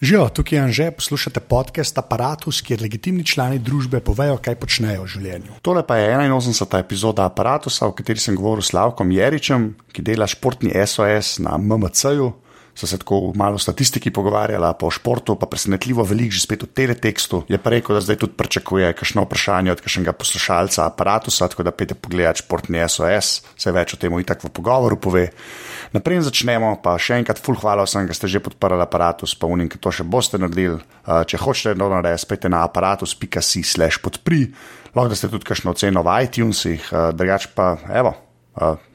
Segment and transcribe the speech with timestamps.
[0.00, 5.08] Živijo, tukaj je Anže, poslušate podcast Apparatus, kjer legitimni člani družbe povejo, kaj počnejo v
[5.08, 5.54] življenju.
[5.64, 6.76] Tole pa je 81.
[6.84, 12.28] epizoda Apparatusa, v kateri sem govoril s Slavkom Jeričem, ki dela športni SOS na MMC-ju.
[12.76, 16.68] So se tako malo o statistiki pogovarjala, po športu, pa presenetljivo veliko, že spet v
[16.76, 17.38] teletekstu.
[17.48, 21.72] Je pa rekel, da zdaj tudi pričakuje kakšno vprašanje od kakšnega poslušalca aparatusa, tako da
[21.72, 25.30] pete pogledati športni SOS, vse več o tem itak v pogovoru pove.
[25.96, 29.72] Naprej začnemo, pa še enkrat full hvala vsem, ki ste že podprli aparatus, pa unim,
[29.72, 30.76] ki to še boste naredili.
[31.08, 34.50] Če hočete dobro narediti, spete na aparatus.si slash podpri,
[34.92, 38.12] lahko da ste tudi kakšno oceno v iTunesih, drugač pa evo,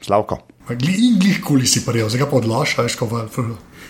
[0.06, 0.38] Slavko.
[0.70, 3.26] In glih kuli si prijel, zdaj pa odlašaš, ko v.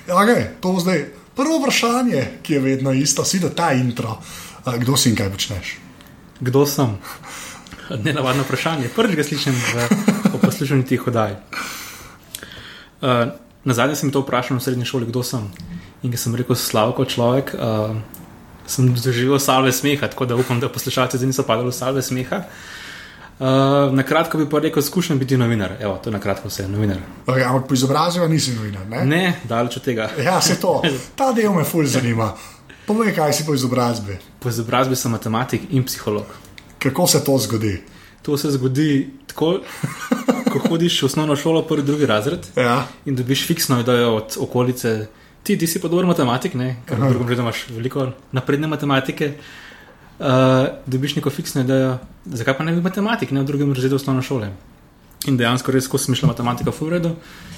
[0.08, 1.00] Okay, to je zdaj
[1.36, 4.18] prvo vprašanje, ki je vedno isto, si da ta intro.
[4.66, 5.76] Kdo si in kaj počneš?
[6.40, 6.98] Kdo sem?
[8.04, 8.90] Nenavadno vprašanje.
[8.96, 9.54] Prvič ga slišim
[10.34, 11.36] v poslušanju tih oddaj.
[13.02, 13.34] Uh,
[13.64, 15.46] na zadnje sem to vprašal v srednji šoli, kdo sem.
[16.02, 17.94] In ker sem rekel, slavko človek, uh,
[18.66, 22.42] sem doživel salve smeha, tako da upam, da poslušalci zdaj niso padali v salve smeha.
[22.42, 22.81] Uh,
[23.92, 25.76] na kratko bi pa rekel, skušam biti novinar.
[25.80, 26.98] Evo, to je na kratko vse, novinar.
[27.26, 28.86] Okay, ampak po izobrazbi nisi novinar.
[28.86, 30.10] Ne, ne daleč od tega.
[30.24, 30.82] Ja, se to.
[31.18, 32.32] Ta del me fulj zanima.
[32.86, 34.18] Povej, kaj si po izobrazbi.
[34.40, 36.26] Po izobrazbi sem matematik in psiholog.
[36.78, 37.80] Kako se to zgodi?
[38.22, 39.58] To se zgodi tako,
[40.52, 42.86] ko hodiš v osnovno šolo, prvi, drugi razred ja.
[43.06, 45.06] in dobiš fiksno idejo od okolice.
[45.42, 46.76] Ti, ti si pa dober matematik, ne?
[46.86, 46.98] ker
[47.38, 49.32] imaš veliko napredne matematike
[50.22, 54.22] uh, dobiš neko fiksno idejo, zakaj pa ne bi matematik, ne v drugem razredu osnovne
[54.22, 54.52] šole.
[55.26, 57.14] In dejansko res, ko sem mišljal matematika v uredu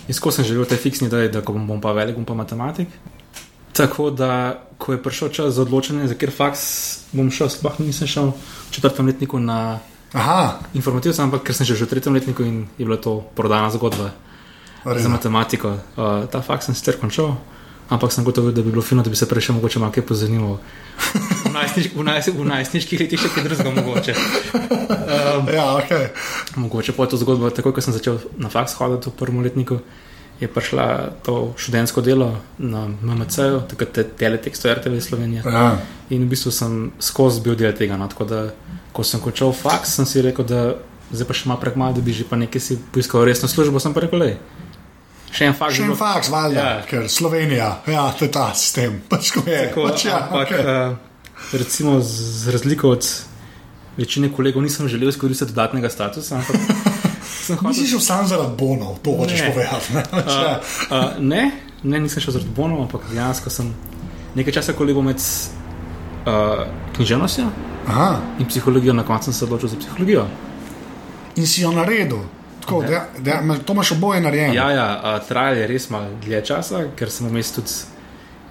[0.08, 2.88] in ko sem želel te fiksne ideje, da bom, bom pa velik, bom pa matematik.
[3.74, 6.60] Tako da, ko je prišel čas za odločanje, za kjer faks
[7.12, 9.80] bom šel, sploh nisem šel v četrtem letniku na
[10.74, 14.12] informativce, ampak ker sem že v tretjem letniku in je bila to prodana zgodba
[14.84, 15.02] Arena.
[15.02, 15.68] za matematiko.
[15.96, 17.34] Uh, ta faks sem sicer končal,
[17.90, 20.06] ampak sem gotovo, da bi bilo fino, da bi se prej še mogoče malo kaj
[21.54, 24.14] pozanimal v najstniških letih še kaj drugega mogoče.
[24.14, 26.10] Um, ja, okay.
[26.56, 29.80] Mogoče po to zgodbo, tako ko sem začel na faks hoditi v prvem letniku,
[30.40, 30.86] je prišla
[31.22, 35.42] to študentsko delo na MMC-ju, tako te teleteksto RTV Slovenije.
[35.46, 35.78] Ja.
[36.10, 37.96] In v bistvu sem skozi bil del tega.
[37.96, 38.40] No, tako da,
[38.92, 40.74] ko sem končal faks, sem si rekel, da
[41.14, 43.94] zdaj pa še malo prekmalo, da bi že pa nekaj si poiskal resno službo, sem
[43.94, 44.34] pa rekel, le.
[45.34, 45.78] Še en faks.
[45.78, 46.84] Še en faks, valjda, ja.
[46.86, 49.00] ker Slovenija, ja, to je ta sistem.
[49.10, 50.62] Pač, je, tako, pač, ja, ampak, okay.
[50.62, 51.13] uh,
[51.58, 53.06] recimo, z razliko od
[53.96, 56.42] večine kolegov, nisem želel izkoristiti dodatnega statusa.
[57.62, 59.94] Nisi šel sam zaradi bonov, to hočeš povedati.
[59.94, 60.02] Ne?
[60.12, 60.18] Uh,
[60.90, 61.50] uh, ne,
[61.82, 63.74] ne, nisem šel zaradi bonov, ampak dejansko sem
[64.34, 66.66] nekaj časa kolebo med uh,
[66.96, 67.46] književnostjo
[68.38, 70.26] in psihologijo, na koncu sem se odločil za psihologijo.
[71.36, 72.18] In si jo naredil.
[72.60, 74.54] Tako, da, da, to imaš oboje narejeno.
[74.54, 77.68] Ja, ja uh, trajalo je res malo dlje časa, ker sem vmes tudi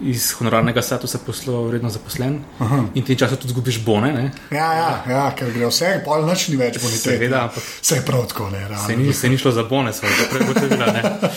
[0.02, 2.80] iz honorarnega statusa poslal vredno zaposlen Aha.
[2.96, 4.14] in ti časa tudi zgubiš bone.
[4.14, 4.32] Ne?
[4.52, 7.18] Ja, ja, ja, ker gre vse, pol noč ni več bonitete.
[7.18, 8.66] Seveda, ampak se je prav tako, ne.
[8.86, 11.30] Se ni, se ni šlo za bone, svoje, da prej kot je bila.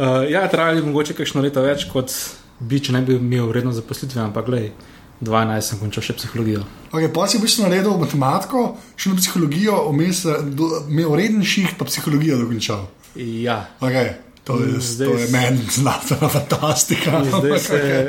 [0.00, 2.14] Uh, ja, trajali mogoče kakšno leto več, kot
[2.60, 4.72] bi, če ne bi imel vredno zaposlitve, ampak gledaj.
[5.20, 6.62] 12 sem končal še psihologijo.
[6.88, 8.62] Okay, pa si v bistvu naredil matematiko,
[8.96, 12.86] še na psihologijo, imel reden ših, pa psihologijo dokončal.
[13.20, 13.66] Ja.
[13.84, 14.14] Okay.
[14.44, 17.24] To je, je meni znanstvena fantastika.
[17.24, 18.08] Zdaj se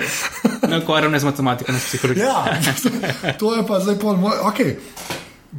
[0.68, 2.26] ne ukvarjam z matematiko, ne s psihologijo.
[2.26, 2.46] Ja,
[3.40, 4.38] to je pa zdaj pol moj.
[4.44, 4.76] Okay.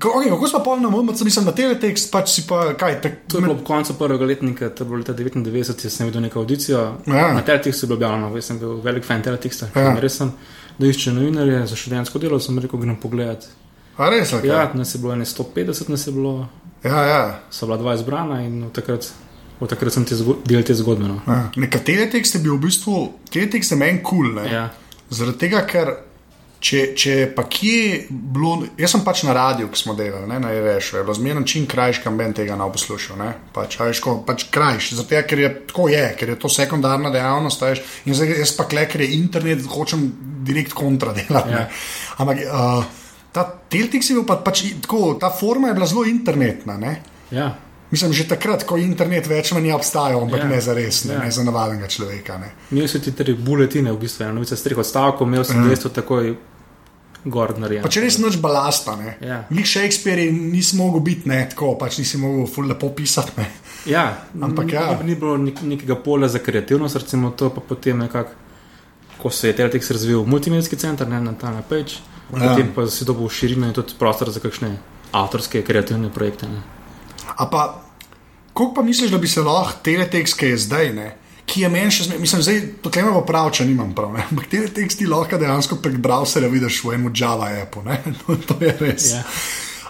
[0.01, 3.01] Okay, kako smo na MMC, mislim na teletext, pač si pa kaj?
[3.01, 6.07] Tak, to je bilo ob koncu prvega letnika, to je bilo leta 99, jaz sem
[6.07, 6.97] videl neko audicijo.
[7.07, 7.33] Ja.
[7.35, 9.93] Na teletext je bilo objavljeno, jaz sem bil velik fan teleteksta, ja.
[10.01, 10.33] res sem,
[10.79, 13.47] da išče novinarje za študentsko delo, sem rekel, grem pogledat.
[13.97, 14.33] A res?
[14.33, 14.49] Okay.
[14.49, 16.49] Ja, nas je bilo 150, nas je bilo.
[16.85, 17.41] Ja, ja.
[17.51, 19.13] So bila dva izbrana in takrat
[19.63, 20.07] od takrat sem
[20.45, 21.07] delal te zgodbe.
[21.07, 21.21] No.
[21.27, 21.43] Ja.
[21.63, 24.33] Nekatere tekste bi v bistvu, te tekste meni kul.
[24.35, 24.67] Cool, ja.
[25.13, 25.93] Zaradi tega, ker
[26.63, 30.53] če, če pa kje bilo, jaz sem pač na radiju, ki smo delali, ne, na
[30.55, 33.23] Erešu, je bilo zmerno čim krajši, kam ben tega ne poslušal.
[33.55, 37.67] Pač, ajško, pač krajši, zato je, ker je tako je, ker je to sekundarna dejavnost.
[37.67, 40.07] Ajš, in zdaj jaz pa kle, ker je internet, hočem
[40.47, 41.55] direkt kontra delati.
[41.55, 41.67] Ja.
[42.23, 43.03] Ampak uh,
[43.35, 46.79] ta teltik si bil pa, pač tako, ta forma je bila zelo internetna.
[47.35, 47.53] Ja.
[47.93, 50.49] Mislim, že takrat, ko internet več ni obstajal, ampak ja.
[50.49, 51.25] ne za res, ne, ja.
[51.27, 52.39] ne za navadnega človeka.
[52.73, 55.93] Imel si ti tri buletine, v bistvu, eno novice, strih odstavkov, imel si 200 mm.
[56.01, 56.33] takoj
[57.25, 57.85] gor narejen.
[57.85, 59.15] Pa če res noč balasta, ne.
[59.23, 59.43] Ja.
[59.53, 63.37] Nik Shakespeare nisi mogel biti ne tako, pač nisi mogel ful lepo pisati.
[63.39, 63.47] Ne.
[63.93, 64.07] Ja,
[64.41, 64.87] ampak ja.
[65.05, 68.35] Ni bilo nek nekega polja za kreativnost, recimo to pa potem nekako,
[69.21, 71.99] ko se je Teletex razvil v multimedijski center, ne na ta naprej,
[72.33, 72.33] ja.
[72.33, 74.77] potem pa si dobil širino in tudi prostor za kakšne
[75.13, 76.49] avtorske kreativne projekte.
[76.49, 76.82] Ne.
[77.37, 77.83] A pa,
[78.53, 81.11] kako pa misliš, da bi se lahko teletext, ki je zdaj, ne?
[81.47, 84.13] ki je meni še zmeraj, mislim, zdaj potem bo prav, če nimam prav.
[84.15, 84.23] ne.
[84.31, 87.83] Ampak te teksti lahko dejansko prek browserja vidiš v enem Java appu.
[88.29, 89.11] No, to je res.
[89.13, 89.23] Ja.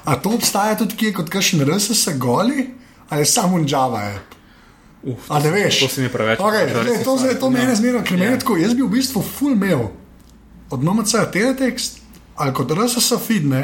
[0.04, 2.70] A to obstaja tudi kje kot kakšen RSS goli
[3.08, 4.34] ali je samo Java app?
[5.02, 5.80] Uf, A ne veš?
[5.84, 6.40] To si mi preveč.
[6.40, 7.58] Okay, to ne, to, zdaj, to no.
[7.58, 8.24] mene zmeraj, ker Ja.
[8.24, 8.56] meni je tako.
[8.56, 9.90] Jaz bi v bistvu full mail
[10.70, 12.00] od MMC-ja teletext
[12.34, 13.62] ali kot RSS feed, ne,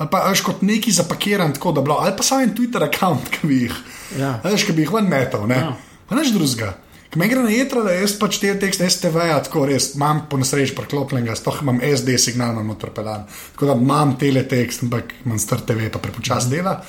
[0.00, 2.80] ali pa veš, kot neki zapakiran, tako da bi bilo, ali pa samo en Twitter
[2.80, 3.74] račun, ki bi jih,
[4.18, 4.38] Ja.
[4.42, 5.58] veš, ki bi jih ven metal, ne.
[5.58, 5.74] Ja.
[6.08, 6.72] Pa nič drugega.
[7.10, 10.38] Ko me gre na jedro, da jaz pač te tekste STV-ja tako res imam po
[10.38, 13.24] nesreči preklopljenega, sploh imam SD signal na noter pelan.
[13.52, 16.50] Tako da imam teletekst, ampak imam star TV, pa prepočas Mhm.
[16.50, 16.80] dela.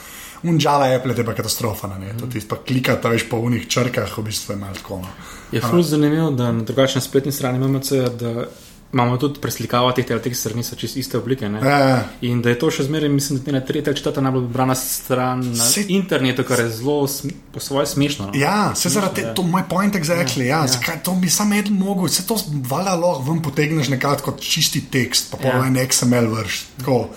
[0.43, 4.17] Un Java Apple je pa katastrofa na netu, ti pa klikata veš po unih črkah,
[4.17, 4.97] v bistvu je malo tako.
[4.97, 5.07] no.
[5.51, 8.45] Je ful zanimivo, da na drugačni spletni strani MMC, da
[8.93, 11.49] imamo tudi preslikavo teh teletekst strani, so čisto iste oblike.
[11.49, 11.59] Ne?
[11.61, 14.75] Ja, In da je to še zmeraj, mislim, da je ena tretja, četrta najbolj brana
[14.75, 17.07] stran na Saj- internetu, kar je zelo
[17.51, 18.25] po svoje smešno.
[18.25, 18.31] no.
[18.35, 20.41] Ja, se zaradi tega, to je moj point exactly.
[20.41, 20.55] Ja, ja.
[20.55, 20.67] Ja, ja.
[20.69, 24.81] Zakaj to bi samo eden mogel, se to valjda lahko ven potegneš nekako kot čisti
[24.83, 25.51] tekst, pa Ja.
[25.53, 26.61] pa en XML vrš.
[26.77, 27.07] Tako.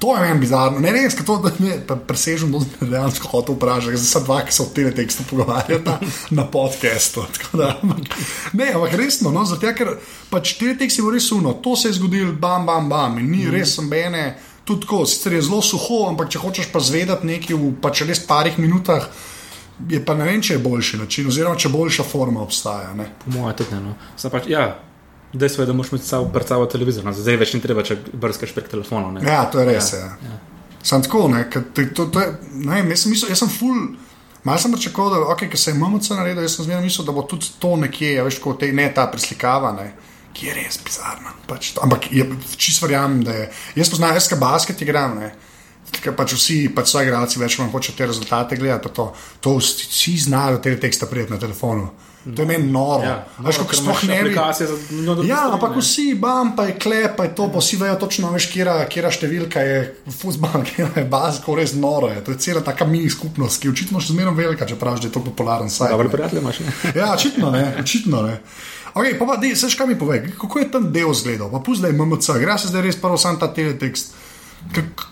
[0.00, 0.80] To je meni bizarno.
[0.80, 3.98] Ne res, to da me pre- presežem, da sem dejansko hotel vprašati.
[4.00, 5.98] Zdaj so dva, ki se o tem tekstu pogovarjata
[6.38, 7.26] na podkastu.
[8.56, 9.98] Ne, ampak resno, no, zato ker
[10.32, 11.52] pač te teksti bo res uno.
[11.60, 13.18] To se je zgodilo, bam, bam, bam.
[13.20, 13.52] In ni mm.
[13.52, 14.24] res sembene,
[14.64, 18.24] tudi tako, sicer je zelo suho, ampak če hočeš pa zvedati nekaj v pač res
[18.24, 19.04] parih minutah.
[19.88, 22.94] Je pa ne vem, če je boljši način, oziroma če boljša forma obstaja.
[22.96, 23.12] Ne?
[23.20, 23.92] Po mojem, tudi ne.
[23.92, 24.30] No.
[24.32, 24.70] Pač, ja,
[25.32, 27.04] dejstvo je, da moraš imeti sav, pred sabo televizor.
[27.04, 27.12] No.
[27.14, 29.12] Zdaj več ni treba, če brskaš prek telefonov.
[29.14, 29.24] ne.
[29.26, 29.92] Ja, to je res.
[29.92, 30.38] Ja, Ja, ja.
[30.82, 32.28] Sam tako, ne, to, to, to je,
[32.64, 33.82] ne jaz sem, mislil, jaz sem full.
[34.44, 37.26] Malo sem pričakoval, da okay, se je MMC naredil, jaz sem zmeraj mislil, da bo
[37.28, 39.90] tudi to nekje, ja, veš, kot te, ne ta preslikava, ne,
[40.32, 41.34] ki je res bizarna.
[41.46, 42.08] Pač, ampak
[42.56, 43.50] čist verjamem, da je.
[43.76, 45.34] Jaz poznam, jaz kaj basket igram, ne.
[45.90, 48.92] Ker pač vsi, pač so igralci, več manj hočejo te rezultate gledati.
[48.96, 49.10] To,
[49.44, 51.90] to vsi, vsi znajo te tekste prijeti na telefonu.
[52.20, 53.04] To je meni noro.
[53.04, 54.34] Ja, veš, noro, kako sploh ne bi.
[54.34, 55.80] drugih Ja, ampak ne.
[55.80, 59.08] vsi, bam, pa je klep, pa je to, pa vsi vejo točno, veš, kera, kera
[59.08, 59.78] številka je
[60.12, 62.20] futbol, kera je bazko, res noro je.
[62.26, 65.14] To je cela taka mini skupnost, ki je očitno še zmeraj velika, čeprav že je
[65.16, 65.96] to popularen sajt.
[65.96, 66.60] Dobre prijatelje imaš.
[66.60, 66.76] Ne?
[67.00, 68.36] Ja, očitno ne, očitno ne.
[68.92, 71.86] Okay, pa pa, dej, seš, kaj mi pove, kako je tam del zgledal, pa pusti,
[71.86, 74.19] da je MMC, gre se zdaj res prvo sam ta teletekst.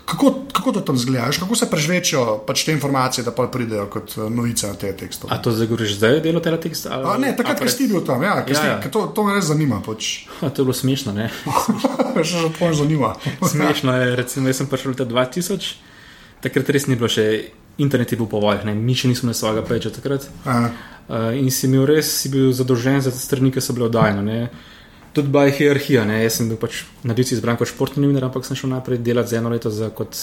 [0.05, 4.11] Kako, kako to tam zgledaš, kako se prežvečijo pač te informacije, da pa pridejo kot
[4.11, 5.27] eh, novice na te tekste?
[5.27, 6.85] A to zdaj govoriš zdaj, delo teletekst?
[6.85, 8.89] ali- A, ne, takrat, ko si bil tam, ja, ja, Ja, ja.
[8.89, 9.81] To, to me res zanima.
[9.81, 10.27] Pač.
[10.39, 11.29] A, To je bilo smešno, ne?
[12.21, 13.13] Še to me zanima.
[13.51, 15.73] Smešno je, recimo, jaz sem prišel leta 2000,
[16.41, 17.25] takrat res ni bilo še
[17.77, 20.29] internet, je bil po vojah, mi še nismo imeli svojega peča takrat.
[20.45, 24.49] Uh, in si imel res, si bil zadolžen za te strani, ki so bile oddajene.
[25.19, 26.21] Tudi by hierarhija, ne?
[26.23, 29.33] jaz sem bil pač na dici izbran kot športni novinar, ampak sem šel naprej delati
[29.33, 30.15] za eno leto za kot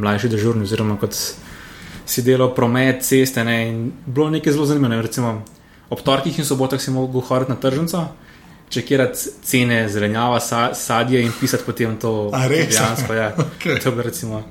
[0.00, 3.44] mlajši dežurni, oziroma kot si delal promet, ceste.
[3.44, 3.58] Ne?
[3.68, 4.94] In bilo je nekaj zelo zanimivo.
[4.94, 5.34] ne, Recimo,
[5.92, 8.06] ob torkih in sobotah si mogel hoditi na tržnico,
[8.72, 13.12] čekirati cene zelenjava, sa, sadje in pisati potem to dejansko.
[13.12, 13.34] Ja.
[13.36, 13.76] Okej.
[13.76, 14.42] To je bilo recimo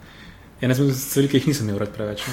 [0.62, 2.30] ena izmed stvari, ki jih nisem imel rad preveč.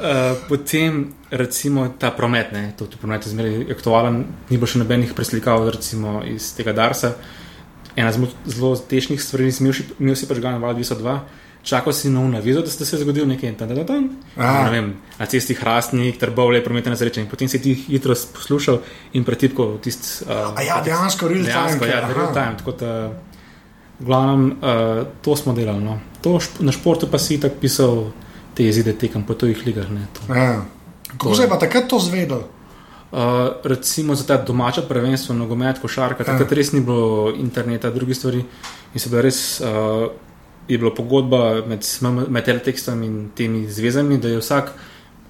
[0.00, 0.32] Ne.
[0.32, 4.78] Uh, potem, recimo, ta promet, ne, to, to promet je zmeraj aktualen, ni bilo še
[4.78, 7.14] nobenih preslikav recimo, iz tega Darsa.
[7.98, 9.66] Ena zelo, zelo težkih stvari, si-
[9.98, 11.18] imel si pač ga na Val 202,
[11.66, 14.04] čakal si na unavizo, da ste se zgodil nekaj in tam, tam, tam.
[14.38, 14.64] A.
[14.64, 14.86] Ne vem,
[15.18, 17.20] na cesti Hrastnik, Trbovle, prometne nesreče.
[17.20, 18.78] In potem si ti hitro poslušal
[19.18, 20.24] in pretipkal tisti.
[20.24, 21.50] Uh, A ja, dejansko real time.
[21.50, 22.54] Dejansko, ja, real time.
[22.62, 22.92] Tako da,
[23.98, 25.82] v glavnem, uh, to smo delali.
[25.82, 25.98] No.
[26.22, 27.94] To šp na športu pa si tako pisal
[28.58, 29.86] te izide tekem po tujih ligah.
[29.94, 30.26] Ne, to.
[30.34, 30.64] Ja.
[31.14, 32.42] Kako se je pa takrat to zvedel?
[33.10, 33.18] uh,
[33.64, 38.44] recimo za ta domača prvenstva, nogomet, košarka, takrat res ni bilo interneta, druge stvari.
[38.94, 39.60] In se bila res.
[39.60, 40.10] Uh,
[40.68, 41.80] Je bila pogodba med,
[42.28, 44.66] med teletekstom in temi zvezami, da je vsak,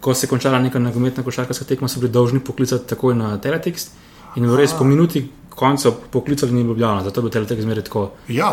[0.03, 3.93] ko se je končala neka nogometna košarkarska tekma, so bili dolžni poklicati takoj na teletekst.
[4.35, 7.87] In v res po minuti konca poklicali ni bilo objavljeno, zato je bil teletekst zmeraj
[7.87, 8.03] tako.
[8.29, 8.51] Ja,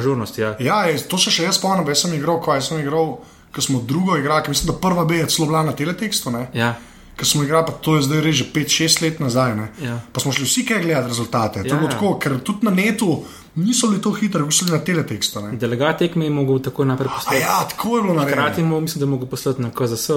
[0.00, 0.56] Ažurnost, ja.
[0.60, 3.18] Ja, je, to se še jaz spomnim, jaz sem igral, kaj sem igral,
[3.56, 6.46] ko smo drugo igrali, ker mislim, da prva B je celo bila na teletekstu, ne?
[6.54, 6.74] ja.
[7.16, 9.70] Ker smo igrali, pa to je zdaj že 5-6 let nazaj, ne?
[9.80, 9.94] Ja.
[10.12, 11.58] Pa smo šli vsi kaj gledati rezultate.
[11.58, 11.90] Ja, je bilo ja.
[11.90, 13.22] tako, ker tudi na netu
[13.56, 15.56] niso bili to hitri, kot so bili na teletekstu, ne?
[15.56, 17.38] Delegat tekme je mogel tako naprej A poslati.
[17.38, 18.68] ja, tako je bilo narejeno.
[18.68, 20.08] mu mislim, da je mogel poslati na KZS.
[20.10, 20.16] Ja,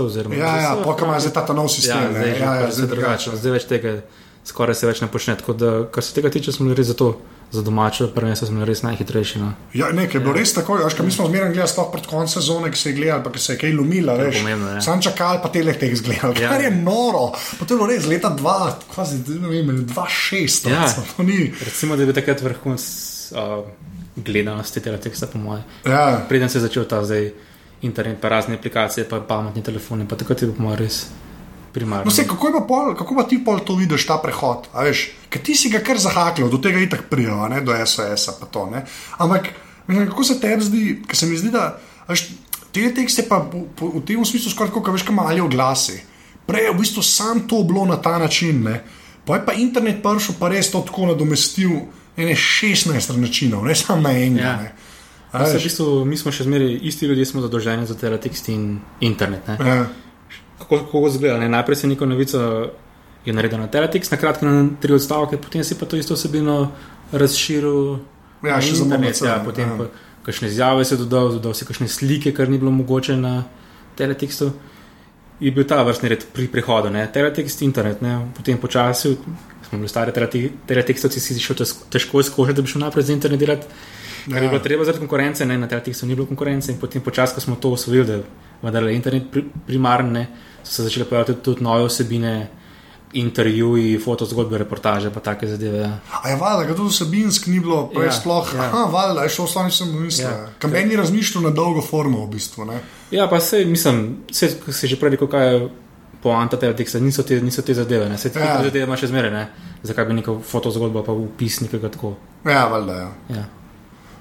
[0.58, 2.10] ja, KZS, pa kam je zdaj ta nov Ja, sistem, ne?
[2.12, 3.32] zdaj, Ja, ja, zdaj zdaj drugače.
[3.38, 4.02] Zdaj več tega,
[4.50, 5.36] skoraj se več ne počne.
[5.36, 7.12] Tako da, kar se tega tiče, smo bili res za to,
[7.52, 9.40] za domačo prvenstvo smo res najhitrejši.
[9.40, 9.48] No.
[9.74, 12.06] Ja, ne, ker je bilo res tako, veš, ker mi smo zmeraj gledali, sploh pred
[12.06, 14.38] koncem sezone, ki se je gledal, pa se je kaj lumila, je veš.
[14.38, 14.82] pomembno, ja.
[14.82, 16.50] Sam čakal, pa tele teh zgledal, Ja.
[16.50, 17.24] kar je noro.
[17.60, 18.56] Pa to je bilo res leta 2,
[18.88, 20.86] kvazi, ne vem, 2-6, Ja.
[21.08, 21.54] to ni.
[21.60, 22.82] Recimo, da je bil takrat vrhunc
[23.32, 23.66] uh,
[24.18, 25.64] gledanosti tega teksta, po mojem.
[25.86, 27.32] Ja, Preden se je začel ta zdaj
[27.82, 31.06] internet, pa razne aplikacije, pa pametni telefoni, pa takrat je bil po mojem res
[31.74, 32.10] primarno.
[32.10, 34.70] No, sej, kako, pa pol, kako pa ti pol to vidiš, ta prehod?
[35.30, 38.38] ker ti si ga kar zahakljal, do tega prijel, a ne, do SOS-a.
[38.40, 38.86] pa to, ne.
[39.18, 39.50] Ampak
[39.88, 42.28] mislim, kako se tebi zdi, ker se mi zdi, da veš,
[42.72, 46.02] te tekste pa po, po, v tem smislu skoraj kot veš, kaj mali oglasi.
[46.50, 48.84] Prej je v bistvu sam to bilo na ta način, ne.
[49.26, 51.86] pa je pa internet prišel, pa res to tako nadomestil.
[52.20, 54.44] Ene 16 načinov, ne samo na enega.
[54.44, 54.58] Ja.
[54.58, 54.72] ne.
[55.32, 58.80] A veš, v bistvu, mi smo še zmeraj isti ljudje, smo zadolženi za teletekst in
[59.06, 59.48] internet.
[59.48, 59.58] Ne?
[59.62, 59.86] ja.
[60.60, 61.38] Kako, kako zgleda?
[61.38, 61.50] Ne?
[61.50, 62.70] Najprej se neko novico
[63.26, 66.72] je naredila na teletekst, na kratko na tri odstavke, potem si pa to isto vsebino
[67.12, 67.98] razširil
[68.44, 68.86] Ja, še za.
[68.88, 69.88] MMC, Ja, potem Ja.
[70.24, 73.44] kakšne izjave si dodal, dodal si kakšne slike, kar ni bilo mogoče na
[73.96, 74.52] teletekstu.
[75.40, 77.08] Je bil ta vrstni red pri prehodu, ne?
[77.08, 78.28] teletekst, internet, ne?
[78.36, 79.16] potem počasi,
[79.64, 81.56] smo bili stari telete- teletekstovci, si šel
[81.90, 83.68] težko- izkožiti, da bi šel naprej za internet delati.
[84.28, 87.34] Ker je bilo treba zaradi konkurence, ne, na teletekstu ni bilo konkurence, in potem počasi,
[87.36, 88.24] ko smo to osvojili,
[88.62, 90.28] da je internet pri, primarni, ne,
[90.64, 92.48] so se začele pojavljati tudi nove vsebine,
[93.14, 95.78] intervjuji, fotozgodbe, reportaže, pa take zadeve.
[95.80, 95.98] Ja.
[96.14, 98.52] A je valjda, da tudi vsebinsko ni bilo, prej Ja, sploh.
[98.56, 98.64] ja.
[98.64, 100.28] Aha, valjda, je šlo v slovenski sem mislil.
[100.28, 100.36] Ja.
[100.38, 100.50] Ja.
[100.60, 102.66] Kamben ni razmišljal na dolgo formo, v bistvu.
[102.66, 102.80] Ne?
[103.12, 105.70] Ja, pa se, mislim, se, se že prej rekel, kaj je
[106.22, 108.46] poanta tega teksta, niso te, niso te zadeve, ne, se te Ja.
[108.46, 108.64] ja.
[108.64, 109.48] zadeve ima še zmeraj, ne,
[109.84, 112.14] zakaj bi neko fotozgodbo pa upis nekega tako.
[112.46, 112.94] Ja, valjda.
[112.94, 113.10] Ja.
[113.36, 113.46] Ja.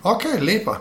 [0.03, 0.79] Ok, lepa.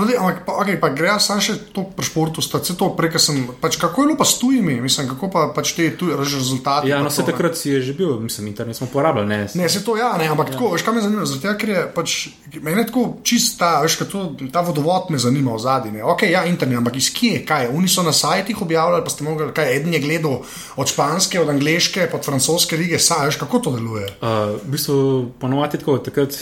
[0.00, 2.88] No, dej, ampak, pa, okay, pa gre samo še to pri športu, sta se to
[2.96, 3.42] prej, ker sem.
[3.60, 6.88] Pač, kako je bilo pa s tujimi, mislim, kako pa pač te tuji rezultati.
[6.88, 9.40] Ja, no, se takrat si je že bil, mislim, internet smo uporabljali, ne.
[9.60, 10.56] Ne, se to ja, ne, ampak ja.
[10.56, 12.16] tako, veš, kaj me zanima, zaradi tega, ker je pač,
[12.64, 16.00] meni tako čista, veš, kaj to, ta vodovod me zanima v zadnji.
[16.00, 19.50] Ok, ja, internet, ampak iz kje, kaj, oni so na sajtih objavljali, pa ste mogli,
[19.52, 20.40] kaj, eden je gledal
[20.80, 24.08] od španske, od angliške, pa od francoske lige, saj, veš, kako to deluje.
[24.24, 24.98] Uh, v bistvu
[25.42, 26.40] ponovadi tako, takrat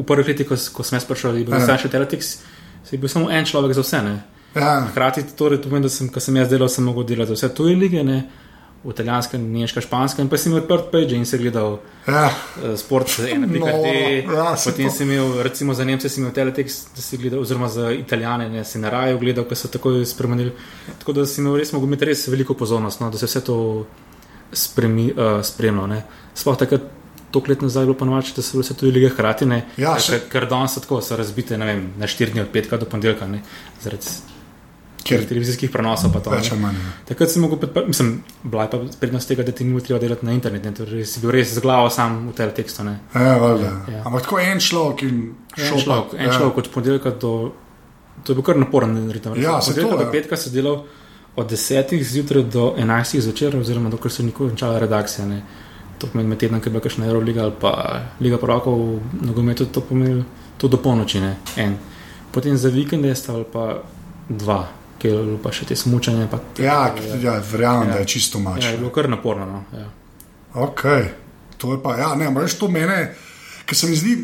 [0.00, 1.66] v prvih letih, ko, ko sem jaz prišel, je bil Ja.
[1.66, 1.78] ja.
[1.78, 2.38] še teletex,
[2.84, 4.02] se je bil samo en človek za vse.
[4.02, 4.16] Ne.
[4.54, 7.34] Ja, Hkrati torej, to pomeni, da sem, ko sem jaz delal, sem mogel delati za
[7.36, 8.22] vse tuje lige, ne.
[8.82, 11.74] v italijanska, nemška, španska, in pa sem imel odprt page in se gledal
[12.08, 13.90] ja, uh, sport, ena pika No, te.
[14.26, 17.68] ja, Potem to- sem imel, recimo za Nemce, sem imel teletext, da si gledal, oziroma
[17.68, 20.52] za Italijane, ne, si na raju gledal, ker so tako spremenili.
[20.98, 23.58] Tako da sem imel res, mogel imeti res veliko pozornost, no, da se vse to
[24.50, 25.86] spremi, uh, spremljalo.
[25.86, 26.00] ne.
[26.34, 26.80] Sploh takrat,
[27.30, 29.44] toliko let nazaj, bilo ponovadi, da so bile vse tudi lige hkrati.
[29.76, 32.76] Ja, ker, še- ker danes so tako, so razbite, vem, na štiri dni od petka
[32.76, 33.42] do ponedeljka, ne,
[33.80, 34.06] zaradi
[35.02, 36.30] ker televizijskih prenosov pa to.
[36.30, 36.74] manj.
[36.74, 36.92] ja.
[37.06, 38.10] Takrat sem predpa- mislim,
[38.44, 41.20] bila je pa prednost tega, da ti ni treba delati na internetu, ne, torej si
[41.20, 42.84] bil res z glavo sam v teletekstu.
[42.84, 43.00] ne.
[43.14, 43.70] Ja, valjda.
[43.88, 44.02] Ja.
[44.04, 46.32] Ampak tako en človek in En šel pa- človek, en ja.
[46.32, 47.52] človek od ponedeljka do.
[48.24, 49.32] To je bil kar naporen ritem.
[49.36, 49.96] Ja, saj to, ja.
[49.96, 50.84] do petka sem delal
[51.34, 55.26] od 10 zjutraj do 11 zvečer, oziroma dokler se ni končala redakcija.
[55.26, 55.42] Ne.
[56.00, 57.72] To pomeni med tednom, ki je bila kakšna Euroliga ali pa
[58.20, 60.24] Liga prvakov v nogometu, to pomeni
[60.56, 61.20] to do polnoči.
[61.20, 61.34] Ne.
[61.56, 61.76] En.
[62.30, 63.82] Potem za vikende sta ali pa
[64.28, 64.60] dva,
[64.98, 66.24] ki je bilo pa še te smučanje.
[66.26, 66.88] Pa te, Ja,
[67.20, 67.94] ja verjamem, Ja.
[67.94, 68.64] da je čisto mač.
[68.64, 69.46] ja, je bilo kar naporno.
[69.46, 69.60] No.
[69.74, 69.88] Ja.
[70.56, 70.82] Ok,
[71.56, 73.14] to je pa, ja, ne, veš, to mene,
[73.66, 74.16] ker se mi zdi,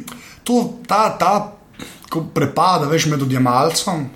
[0.42, 0.56] to,
[0.86, 1.52] ta, ta
[2.34, 4.08] prepada, veš, med odjemalcem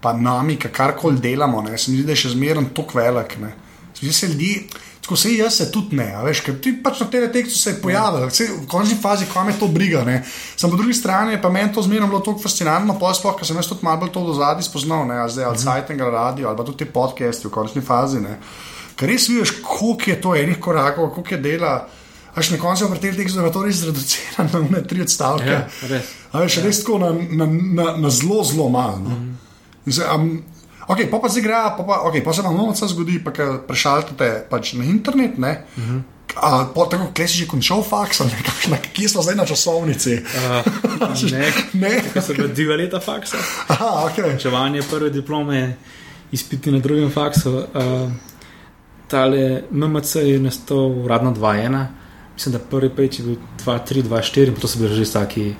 [0.00, 3.36] pa nami, ki karkoli delamo, ne, se mi zdi, da je še zmeraj tako velik.
[3.38, 3.52] Ne.
[3.94, 4.52] Se mi zdi, da se ljudi,
[5.02, 7.70] tako se jaz se tudi ne, a veš, ker ti pač na tem tekstu se
[7.70, 8.28] je pojavil, ja.
[8.62, 10.04] v končni fazi, ko me to briga.
[10.06, 10.20] Ne.
[10.56, 13.48] Sam po drugi strani je pa meni to zmerno bilo tako fascinantno, pa sploh, ker
[13.48, 16.48] sem jaz tudi malo bolj to do zadnji spoznal, ne, a zdaj ali sajten radio
[16.48, 18.22] ali pa tudi te podcasti v končni fazi.
[18.22, 18.38] Ne.
[18.94, 21.74] Ker res vidiš, koliko je to enih korakov, koliko je dela.
[22.32, 25.50] Až na koncu vrtel teh zelo, da je to res zreducirano na one tri odstavke.
[25.50, 26.14] Ja, res.
[26.32, 29.02] A veš, res tako na, na, na, na zelo, zelo malo.
[29.02, 29.10] No?
[29.10, 29.36] Mm
[29.84, 30.40] -hmm.
[30.88, 33.60] Ok, pa, pa zdaj gre, pa, pa, okay, pa se vam noč zgodi, pa ker
[33.68, 35.38] prešaltate pač na internet.
[35.38, 35.64] Ne?
[35.76, 36.02] Mm -hmm.
[36.36, 40.14] A, po, tako, kje si že končal faks, ali nekakšna, kje smo zdaj na časovnici?
[40.16, 40.64] Uh,
[41.32, 42.02] ne, Ne.
[42.12, 43.36] ker so bila dva leta faksa.
[43.68, 44.24] Aha, ok.
[44.24, 45.76] Končevanje prve diplome,
[46.32, 47.52] izpiti na drugem faksu.
[47.52, 48.10] Uh,
[49.12, 51.86] tale MMC je nastal uradno 2-1,
[52.34, 55.54] mislim, da prvi peč je bil 2-3, 2-4, to so bili že taki,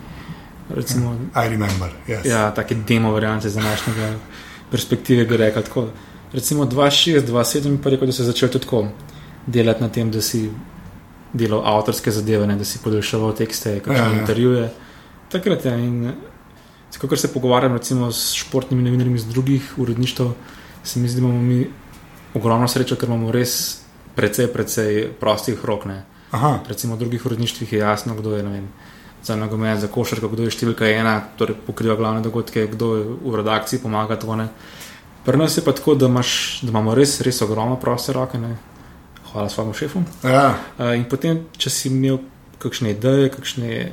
[0.74, 2.24] recimo, I remember, yes.
[2.24, 4.14] ja, take demo variante z današnjega
[4.72, 5.86] perspektive, bi rekel tako.
[6.32, 8.86] Recimo 2-6, 2-7 pa rekel, da se je začel tudi tako
[9.46, 10.46] delati na tem, da si
[11.32, 14.16] delal avtorske zadeve, ne, da si podaljševal tekste, kakšne Ja, ja, ja.
[14.16, 14.20] ja.
[14.20, 14.70] intervjuje.
[15.32, 16.12] Takrat je in
[17.00, 20.22] Ko se pogovarjam recimo, s športnimi novinarji iz drugih uredništv,
[20.84, 21.66] se mi zdi, da imamo mi
[22.34, 23.80] ogromno srečo, ker imamo res
[24.14, 25.84] precej, precej prostih rok.
[25.84, 26.04] Ne.
[26.30, 28.68] Aha, Recimo v drugih uredništvih je jasno, kdo je vem,
[29.24, 33.34] za nogomet, za košarko, kdo je številka ena, torej pokriva glavne dogodke, kdo je v
[33.38, 34.16] redakciji pomaga.
[34.16, 34.48] tako, ne.
[35.24, 38.38] Pri nas je pa tako, da, imaš, da imamo res, res ogromno proste roke.
[38.38, 38.56] Ne.
[39.32, 40.02] Hvala svojemu šefu.
[40.24, 42.18] ja, Uh, in potem, če si imel
[42.58, 43.92] kakšne ideje, kakšne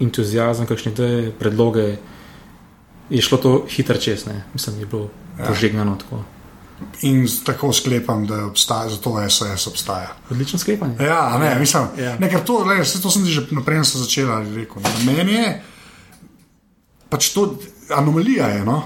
[0.00, 1.96] entuzijazem, kakšne ideje, predloge,
[3.10, 4.44] je šlo to hitro čez, ne.
[4.54, 5.46] mislim, je bilo ja.
[5.46, 6.24] požegnano tako.
[7.02, 10.12] In tako sklepam, da obstaja, zato SOS obstaja.
[10.30, 10.96] Odlično sklepanje.
[11.04, 12.16] Ja, ne, mislim, Ja.
[12.18, 14.68] ne, ker to, le, saj to sem ti že naprej sem začela reči.
[15.06, 15.62] Meni je
[17.08, 17.58] pač to
[17.96, 18.46] anomalija.
[18.48, 18.82] Je, no?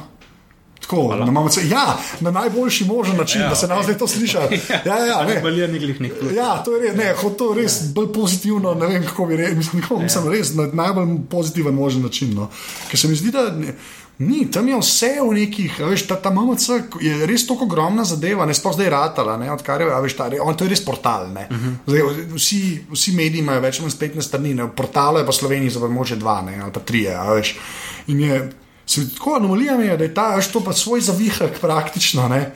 [0.80, 4.37] Tako, na, mamace, ja, na najboljši možen način, ja, da se nam zdaj to sliši.
[4.87, 5.40] Ja, ja, ne.
[5.42, 6.32] Balija ni glih nek plus.
[6.32, 8.75] Ja, to je res, ne, to je res bolj pozitivno.
[8.75, 9.56] Ne vem, kako bi rekel.
[9.56, 12.35] Mislim, kako, mislim res na najbolj pozitiven možen način.
[12.35, 12.49] No.
[12.90, 13.75] Ker se mi zdi, da ne,
[14.20, 16.66] ni, tam je vse v nekih, veš, ta, ta MMC
[17.00, 20.52] je res tako ogromna zadeva, ne sploh zdaj ratala, ne, odkar je, veš, ta, on,
[20.52, 21.30] to je res portal.
[21.32, 21.46] ne.
[21.86, 22.60] Zdaj, vsi,
[22.90, 26.16] vsi mediji imajo več ali manj spletne strani, ne, portalo je pa Sloveniji za moče
[26.16, 27.54] dva ne, ali pa tri, veš.
[28.06, 28.40] In je,
[28.86, 32.28] se, tako anomalija je, da je ta, veš, to pa svoj zavihek praktično.
[32.28, 32.52] Ne.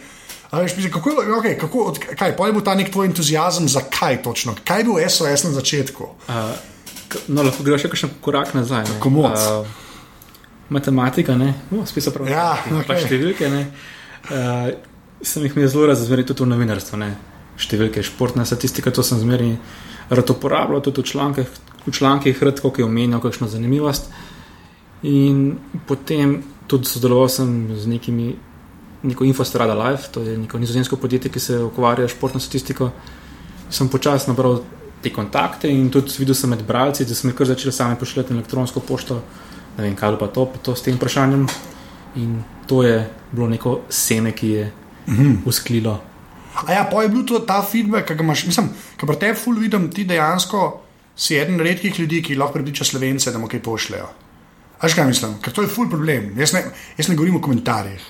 [0.51, 3.07] A Veš, mislim, kako, je- okay, kako, od, kaj, pol je bil ta nek tvoj
[3.07, 4.55] entuzijazem, zakaj točno?
[4.65, 6.05] Kaj je bil SOS na začetku?
[6.29, 6.35] Uh,
[7.27, 8.85] no, lahko greš še kakšen korak nazaj.
[8.85, 9.01] ne.
[9.01, 9.35] Komot.
[9.35, 9.67] Uh,
[10.69, 12.29] matematika, ne, no, spet so prav.
[12.31, 13.05] Ja, pa okej.
[13.07, 13.51] številke.
[13.53, 13.63] Ne.
[14.31, 14.69] Uh,
[15.25, 17.01] sem jih imel zelo razmerjen tudi v novinarstvu.
[17.01, 17.11] Ne.
[17.61, 19.55] Številke, športna statistika, to sem zmeraj
[20.11, 24.11] rad uporabljal, tudi v člankih, v člankih rad, kako je omenjal, kakšno zanimivost.
[25.05, 28.33] In potem tudi sodeloval sem z nekimi,
[29.05, 32.91] neko Infostrada Live, to je neko nizozemsko podjetje, ki se ukvarja s športno statistiko.
[33.71, 34.63] Sem počasi nabral
[35.05, 38.33] te kontakte in tudi videl sem med bralci, da sem jih kar začel sami pošiljati
[38.33, 39.21] na elektronsko pošto,
[39.77, 41.47] ne vem, kaj pa to, pa to s tem vprašanjem.
[42.17, 42.99] In to je
[43.33, 44.73] bilo neko seme, ki je
[45.51, 46.01] usklilo.
[46.67, 49.39] A ja, pa je bil to ta feedback, ki ga imaš, mislim, ki pri tebi
[49.39, 50.61] ful vidim, ti dejansko
[51.17, 54.07] si eden redkih ljudi, ki lahko prepriča slovence, da mu kaj pošljejo.
[54.79, 55.35] A Veš kaj mislim?
[55.43, 56.33] Ker to je ful problem.
[56.39, 56.65] Jaz ne,
[56.99, 58.03] jaz ne govorim o komentarjih.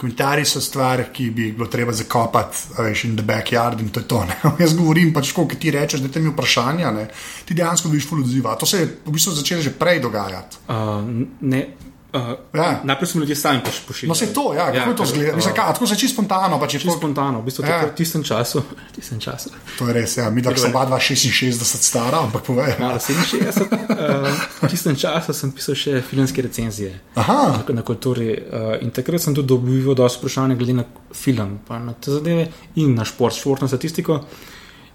[0.00, 4.00] Komentarji so stvar, ki bi jih bilo treba zakopati, veš, in the backyard, in to
[4.00, 4.22] je to.
[4.24, 4.38] Ne?
[4.64, 7.06] Jaz govorim pač, ko ti rečeš, da te mi vprašanja, ne?
[7.44, 8.56] ti dejansko vidiš ful odziva.
[8.56, 10.64] To se je v bistvu začelo že prej dogajati.
[10.68, 11.04] Uh,
[11.40, 11.66] ne,
[12.12, 12.20] uh,
[12.54, 12.80] Ja.
[12.84, 14.08] Najprej smo ljudje sami poš- pošiljali.
[14.08, 15.36] No, se to, ja, kako ja, to zgleda?
[15.36, 17.76] Mislim, uh, tako se čisto spontano, Čisto to, spontano, v bistvu Ja.
[17.76, 17.86] ja.
[17.86, 18.62] v tistem času.
[18.94, 19.50] tistem času.
[19.78, 20.16] to je res.
[20.16, 20.30] Ja.
[20.30, 22.74] Mi, da sem oba 66 stara, ampak povej.
[22.78, 23.62] Malo 67.
[23.62, 24.28] Uh,
[24.62, 28.32] v tistem času sem pisal še filmske recenzije Aha, na, na kulturi.
[28.32, 32.48] Uh, in takrat sem tudi dobival dosti vprašanj glede na film, pa na te zadeve
[32.76, 34.20] in na šport, športno statistiko.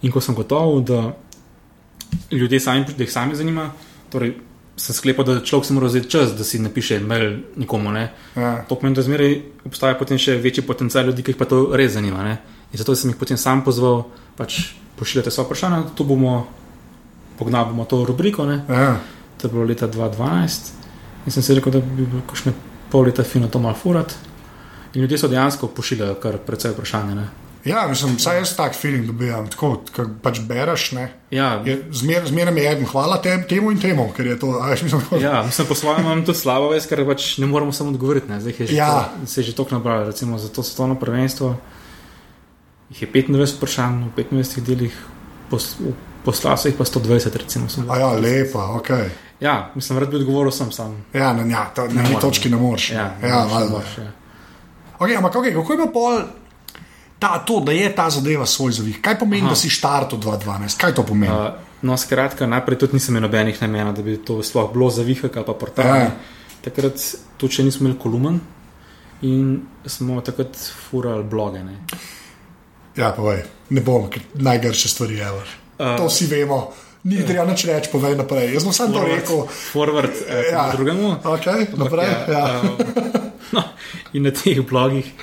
[0.01, 1.15] In ko sem gotov, da
[2.31, 3.71] ljudje sami, da jih sami zanima,
[4.09, 4.35] torej
[4.77, 7.91] sem sklepal, da človek se mora vzeti čas, da si napiše mail nekomu.
[7.91, 8.09] Ne.
[8.35, 8.65] ja.
[8.69, 11.95] To pomeni, da zmeraj obstaja potem še večji potencial ljudi, ki jih pa to res
[11.95, 12.23] zanima.
[12.23, 12.37] Ne?
[12.71, 14.03] In zato sem jih potem sam pozval,
[14.35, 16.45] pač pošiljate svoje vprašanja, tu bomo
[17.39, 18.45] pognali bomo to rubriko.
[18.45, 18.63] Ne?
[18.67, 18.97] Ja.
[19.39, 20.71] To je bilo leta 2012
[21.25, 22.53] in sem si rekel, da bi bilo kakšne
[22.91, 24.13] pol leta fino to malo furat.
[24.93, 27.15] In ljudje so dejansko pošiljali kar precej vprašanja.
[27.15, 27.27] Ne?
[27.65, 30.91] Ja, mislim, vsaj jaz tak feeling dobijam, tako, kot pač bereš.
[30.91, 31.05] Ne.
[31.31, 34.81] Ja, Zmer, zmeraj mi je eden, hvala tem, temu in temu, ker je to, veš,
[34.81, 37.89] mislim, tako, Ja, mislim, po svojem imam tudi slabo vest, ker pač ne moremo samo
[37.89, 38.29] odgovoriti.
[38.29, 38.39] Ne?
[38.39, 39.09] Zdaj je že, Ja.
[39.15, 41.55] to, se je že toliko nabralo, recimo za to svetovno prvenstvo.
[42.89, 44.93] Jih je 25 vprašanj v 25 delih,
[45.49, 45.75] pos,
[46.23, 47.65] poslal so jih pa 120, recimo.
[47.89, 48.89] a ja, lepa, ok.
[49.39, 51.03] Ja, mislim, rad bi odgovoril sem sam.
[51.13, 52.19] Ja, na, ja, to, na morem.
[52.21, 52.91] točki ne moreš.
[52.91, 54.11] Ja, ja, ne moreš, ja.
[54.99, 56.21] okay, ampak okay, kako je bil pol
[57.25, 59.01] ta, to, da je ta zadeva svoj zavih?
[59.01, 59.49] Kaj pomeni, Aha.
[59.49, 60.77] Da si štartil 2012?
[60.77, 61.33] Kaj to pomeni?
[61.33, 64.89] Uh, Uh, no, skratka, najprej tudi nisem imel nobenih namena, da bi to sploh bilo
[64.89, 65.85] za vihek ali pa portal.
[65.85, 65.95] Ja.
[65.95, 66.11] Ja.
[66.65, 67.01] Takrat
[67.37, 68.39] tudi še nismo imeli kolumen
[69.21, 71.61] in smo takrat furali bloge.
[71.63, 71.75] Ne.
[72.97, 75.29] ja, povej, ne bom, ker najgrše stvari je.
[75.77, 76.73] Uh, to vsi vemo.
[77.05, 78.55] Ni treba nič reči, povej naprej.
[78.55, 79.45] Jaz sem samo to rekel.
[79.45, 80.65] Forward eh, Ja.
[80.65, 80.71] ja.
[80.73, 81.21] drugemu.
[81.21, 82.43] Okay, naprej, Ampak, ja.
[82.49, 83.61] eh, no,
[84.17, 85.13] in na teh blogih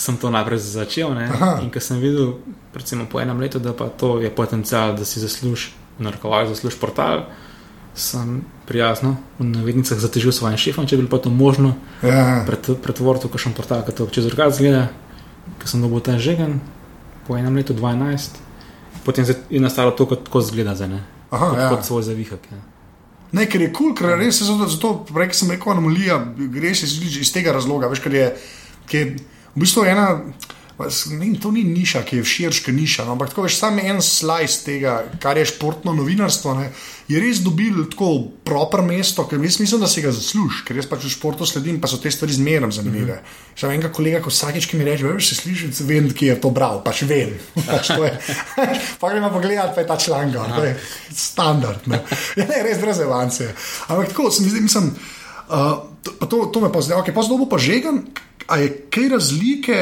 [0.00, 1.12] sem to najprej začel.
[1.12, 1.28] ne.
[1.28, 1.60] Aha.
[1.60, 2.40] In ko sem videl,
[2.72, 7.28] predvsem po enem letu, da pa to je potencial, da si zaslužiš, narekovaj zaslužiš portal,
[7.92, 13.28] sem prijazno v navednicah zatežil svojim šefom, če bi bilo to možno Ja, pret, pretvoriti
[13.28, 14.88] v kakšen portal, ki to čez drugače zgleda,
[15.60, 16.62] ker sem dobil ta žegen
[17.28, 18.40] po enem letu 12.
[19.04, 21.00] Potem je nastalo to, kot, kot zgleda zdaj, ne?
[21.28, 21.68] Aha, kot, ja.
[21.68, 22.46] kot svoj zavihek.
[22.48, 22.62] Ja.
[23.36, 26.16] Ne, ker je kul, cool, ker res je zato, zato prej, sem rekel, anomalija,
[26.50, 28.24] greš iz, iz tega razloga, veš, ker je,
[28.90, 30.08] ker je v bistvu ena.
[31.12, 34.62] Ne, to ni niša, ki je širša niša, no, ampak tako veš, samo en slice
[34.64, 36.70] tega, kar je športno novinarstvo, ne,
[37.10, 40.88] je res dobil tako proper mesto, ker jaz mislim, da si ga zasluži, ker jaz
[40.88, 43.18] pač v športu sledim, pa so te stvari zmerno zanimive.
[43.18, 43.60] Mm -hmm.
[43.60, 46.50] Še enega kolega, ko vsakeč, ki mi reče, veš, se sliši, vem, ki je to
[46.50, 47.36] bral, pač vem.
[47.66, 47.90] Pač
[49.00, 50.76] pa gremo pogledati, pa je ta članek, to je
[51.12, 51.86] standard.
[51.86, 52.00] Ne,
[52.36, 53.54] ja, ne res brez evance.
[53.88, 54.94] Ampak tako, se mi zdi, mislim,
[55.50, 58.06] uh, to, to, to me pa zdaj, ok, pa bo pa žegan,
[58.46, 59.80] a je kaj razlike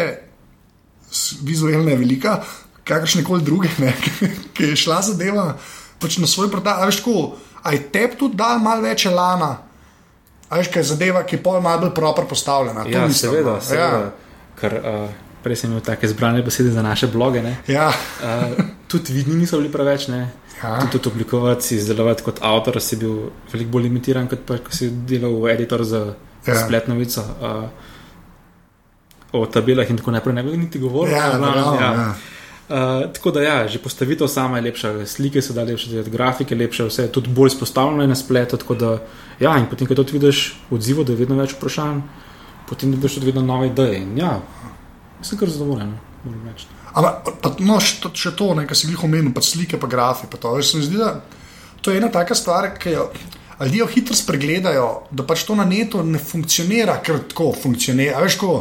[1.48, 2.42] je velika,
[2.84, 3.92] kakršne koli druge, ne,
[4.54, 5.56] ki je šla zadeva
[6.00, 6.82] pač na svoj portal.
[6.82, 9.56] A veš, tako, a je tebi tudi dal malo več lana,
[10.48, 12.86] a veš, kaj je zadeva, ki je pol malo bolj proper postavljena.
[12.88, 13.64] Ja, mislim, seveda, no.
[13.64, 14.02] seveda.
[14.08, 14.44] Ja.
[14.58, 15.08] Ker uh,
[15.44, 17.42] prej sem imel take zbrane besede za naše bloge.
[17.42, 17.56] ne.
[17.66, 20.28] Ja, Uh, tudi vidni niso bili preveč, ne.
[20.62, 20.78] Ja.
[20.80, 24.90] Tudi, tudi oblikovati, izdelovati kot avtor, si bil veliko bolj limitiran, kot pa, ko si
[25.06, 26.02] delal v editor za
[26.46, 26.54] Ja.
[26.54, 26.64] ja.
[26.66, 27.20] spletno novico.
[27.20, 27.68] Uh,
[29.32, 31.14] o tabelah in tako naprej, ne bi niti govoril.
[31.14, 32.14] ja, v glavnem, naravno, ja.
[32.68, 36.54] Uh, tako da, ja, že postavitev sama je lepša, slike so da lepše, delati, grafike
[36.54, 38.58] lepše, vse je tudi bolj izpostavljeno je na spletu.
[38.74, 38.98] Da,
[39.40, 42.00] ja, in potem, ko to vidiš odzivo, da je vedno več vprašanj,
[42.68, 44.02] potem dobiš tudi vedno nove ideje.
[44.02, 44.40] In ja,
[45.22, 45.88] sem kar zadovoljen.
[45.88, 46.77] no, moram reči.
[46.94, 50.28] Ampak, pa, no, še še to kar si jih omenil, pa slike, pa grafi.
[50.30, 50.54] Pa to.
[50.56, 50.98] Veš, zdi,
[51.82, 53.10] to je ena taka stvar, ki jo
[53.58, 58.22] ljudje hitro spregledajo, da pač to na netu ne funkcionira, ker tako funkcionira.
[58.22, 58.52] Veš, ko,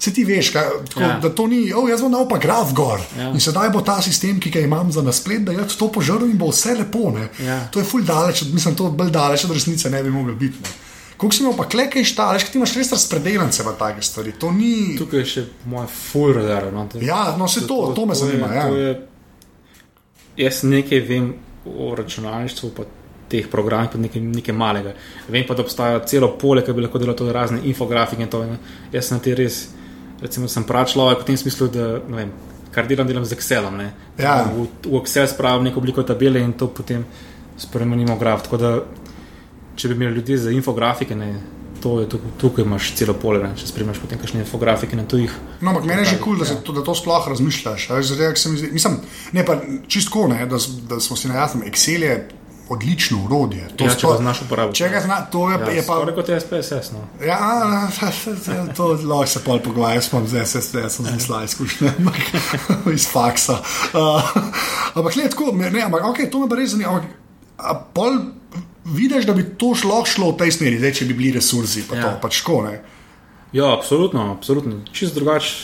[0.00, 1.18] Se ti veš, kaj, tako, ja.
[1.20, 3.02] Da to ni, oh, jaz bom dal pa graf gor.
[3.18, 3.26] Ja.
[3.36, 6.38] In sedaj bo ta sistem, ki ga imam za nasplet, da jaz to požrl in
[6.40, 7.10] bo vse lepo.
[7.12, 7.26] Ne.
[7.44, 7.58] Ja.
[7.68, 10.64] To je ful daleč, mislim, to bolj daleč od resnice ne bi moglo biti.
[10.64, 10.72] Ne.
[11.20, 14.32] Kako si imel pa klekaj šta, veš, ti imaš res razpredelance v take stvari.
[14.34, 14.96] To ni.
[14.96, 16.70] Tukaj je še moja full radar.
[16.72, 18.46] No, to- Ja, no se to, to me zanima.
[18.46, 18.62] je- Ja.
[18.64, 19.00] to je-
[20.38, 21.34] Jaz nekaj vem
[21.66, 22.82] o računalništvu, pa
[23.28, 24.94] teh programih, pa nekaj, nekaj malega.
[25.28, 28.22] Vem pa, da obstaja celo polje, ki bi lahko delal tudi razne infografike.
[28.22, 28.56] in To, ne.
[28.90, 29.68] Jaz sem te res,
[30.22, 32.32] recimo, sem prav človek v tem smislu, da ne vem,
[32.72, 33.76] kar delam, delam z Excelom.
[33.76, 33.92] ne.
[34.18, 34.44] Ja.
[34.46, 37.04] V, v Excel spravim neko obliko tabele in to potem
[37.58, 38.42] spremenimo v graf.
[38.42, 38.80] Tako da,
[39.80, 41.30] če bi imeli ljudi za infografike, ne,
[41.80, 45.32] to je tukaj, tukaj imaš celo polje, če spremljaš potem kakšne infografike na tujih.
[45.60, 46.60] No, ampak meni je že kul, cool, da, Ja.
[46.60, 47.86] to- da to sploh razmišljaš.
[47.88, 48.98] ker se mi zdi- Mislim,
[49.32, 49.56] ne pa
[49.88, 50.56] čistko, ne, da,
[50.88, 51.64] da smo si na jasnem.
[51.64, 52.28] Excel je
[52.68, 53.68] odlično urodje.
[53.76, 54.78] To Ja, če sploh- ga znaš uporabljati.
[54.78, 55.96] Če ga zna, to je, ja, je pa.
[56.14, 56.92] Kot SPSS.
[56.92, 57.00] No.
[57.20, 62.20] Ja, a, a, to lahko se pol pogovarjam, zdaj vse, jaz sem znesla izkušnje ampak
[62.94, 63.58] iz faksa.
[63.90, 64.22] Uh,
[64.94, 66.90] ampak, le tako, ne, ampak, okay, to me pa res zanima.
[66.90, 67.10] Ampak,
[67.58, 68.18] a pol
[68.84, 71.98] vidiš, da bi to šlo, šlo v tej smeri, zdaj, če bi bili resursi, pa
[71.98, 72.02] ja.
[72.02, 72.80] to pač tako, ne.
[73.52, 74.80] Ja, absolutno, absolutno.
[74.94, 75.54] Čist drugače,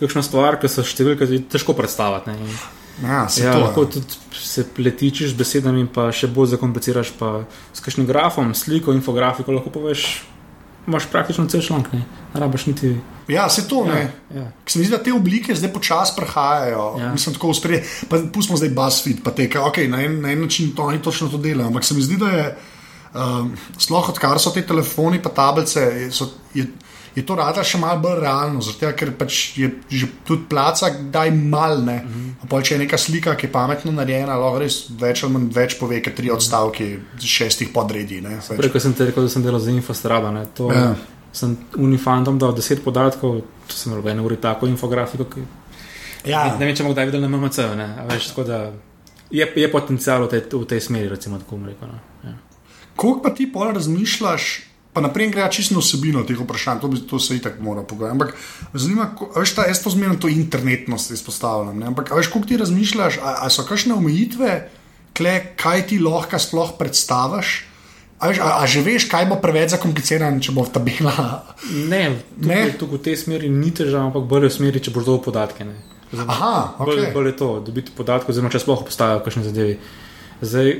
[0.00, 1.76] kakšna stvar, ki se številke zdi težko.
[1.76, 2.56] In,
[3.00, 3.60] Ja, Ja, to.
[3.64, 7.14] lahko tudi se pletičiš z besedami, pa še bolj zakompliciraš.
[7.16, 10.22] Pa s kakšnim grafom, sliko, infografiko lahko poveš.
[10.86, 12.02] Imaš praktično cel članek, ne
[12.34, 12.96] rabiš niti.
[13.28, 14.12] ja, se to, Ja, ne.
[14.34, 14.44] ja.
[14.64, 16.94] Ker Se mi zdi, da te oblike zdaj počasi prehajajo.
[16.98, 17.04] Ja.
[17.04, 17.12] Ja.
[17.12, 17.82] Mislim, tako uspre.
[18.08, 21.28] Pa pustimo zdaj BuzzFeed, pa te, okay, na, en, na en način to oni točno
[21.28, 21.66] to delajo.
[21.66, 22.58] Ampak se mi zdi, da je
[23.14, 26.66] um, sploh odkar so te telefoni in tablice, so, je,
[27.14, 28.60] je to rada še malo bolj realno.
[28.60, 31.96] Zato, ker pač je že tudi placa, kdaj mal ne.
[31.98, 32.62] Mm -hmm.
[32.62, 36.02] Če je neka slika, ki je pametno narejena, lahko res več ali manj več pove,
[36.02, 36.86] kot tri odstavki
[37.18, 38.20] z šestih podredij.
[38.20, 38.36] ne.
[38.38, 40.94] Pač- Prej, ko sem te rekel, da sem delal za Infostrada, ne, to Ja.
[41.32, 45.24] sem unifantom dal deset podatkov, to sem v eni uri tako infografiko.
[45.24, 45.40] Ki,
[46.24, 46.56] Ja.
[46.58, 47.58] Ne vem, če bomo kdaj videli na MMC.
[47.76, 48.70] Ne, veš, tako da
[49.30, 51.88] je, je potencial v tej, v tej smeri, recimo, tako rekel.
[51.88, 51.98] No.
[52.24, 52.34] Ja.
[52.96, 57.18] Koliko pa ti pol razmišljaš, pa naprej gre čisto vsebino teh vprašanj, to, bi, to
[57.18, 58.16] se itak mora pogovarjati.
[58.20, 58.36] Ampak
[58.72, 61.78] me zanima, a veš, ta, jaz to zmerno to internetnost izpostavljam.
[61.80, 61.88] Ne?
[61.92, 64.56] Ampak veš, koliko ti razmišljaš, a, a so kakšne omejitve,
[65.16, 67.54] kle, kaj ti lahko sploh predstaviš?
[68.20, 71.40] A, veš, a, a že veš, kaj bo preveč zakomplicirano, če bo tabela.
[71.72, 72.60] Ne, Ne?
[72.68, 75.66] tukaj, tukaj v tej smeri ni težav, ampak bolj v smeri, če boš dobil podatke.
[75.66, 75.80] Ne.
[76.12, 77.12] Aha, Bolj, okay.
[77.16, 79.78] bolj je to, dobiti podatke, oziroma če sploh obstajajo kakšne zadeve.
[80.44, 80.74] Zdaj,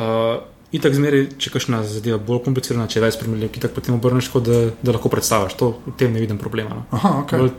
[0.00, 0.40] uh,
[0.72, 4.44] itak zmeri, če kakšna zadeva bolj komplicirana, če je več primerljivk, itak potem obrneš, tako,
[4.44, 5.56] da, da lahko predstaviš.
[5.62, 6.82] To v tem ne vidim problema.
[6.82, 6.86] No.
[6.92, 7.40] Aha, okay.
[7.40, 7.54] Bolj,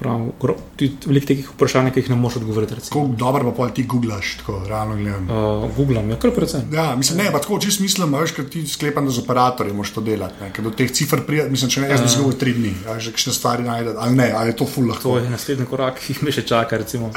[0.00, 2.78] prav, gro, veliko takih vprašanj, ki jih ne moreš odgovoriti.
[2.88, 5.26] Koliko dobro pa pol ti googlaš, tako realno gledam.
[5.28, 6.62] Uh, Googlam, ja, kar predvsem.
[6.72, 9.76] Ja, mislim, ne, pa tako čist mislim, a veš, ker ti sklepam, da z operatorji
[9.76, 10.40] moraš to delati.
[10.40, 12.96] ne, Ker do teh cifr pride, mislim, če ne, jaz bi zgolj tri dni, a
[12.98, 15.04] že kakšne stvari najdete, ali ne, ali je to ful lahko.
[15.04, 17.12] To je naslednji korak, ki me še čaka, recimo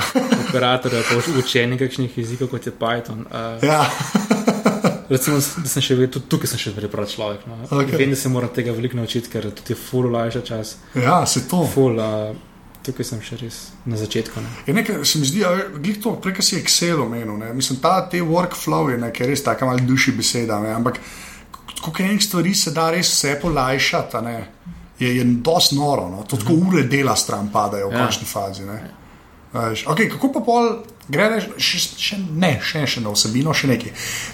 [0.49, 3.23] operatorja, pa učenje kakšnih jezikov, kot je Python.
[3.31, 3.87] Uh, Ja.
[5.13, 7.45] Recimo, da sem še vedno, tudi tukaj sem še vedno prav človek.
[7.49, 7.59] No.
[7.69, 7.99] Okay.
[8.01, 10.77] Vem, da se moram tega veliko naučiti, ker tudi je full olajša čas.
[10.97, 11.61] ja, se to.
[11.73, 12.33] Full, uh,
[12.83, 14.41] tukaj sem še res na začetku.
[14.43, 14.53] Ne.
[14.67, 18.01] Je nekaj, se mi zdi, da to, prej ko si Excel omenil, ne, mislim, ta
[18.11, 20.99] te workflow je nekaj res tako malo duši beseda, ne, ampak
[21.83, 24.35] koliko enih stvari se da res vse polajšati, ne,
[24.99, 28.03] je, je dosti noro, no, to tako ure dela stran padajo v Ja.
[28.03, 28.67] končni fazi.
[28.67, 28.81] Ne.
[29.53, 30.69] Veš, okay, kako pa pol
[31.09, 33.93] greš, še, še, ne, še, še na vsebino, še nekaj.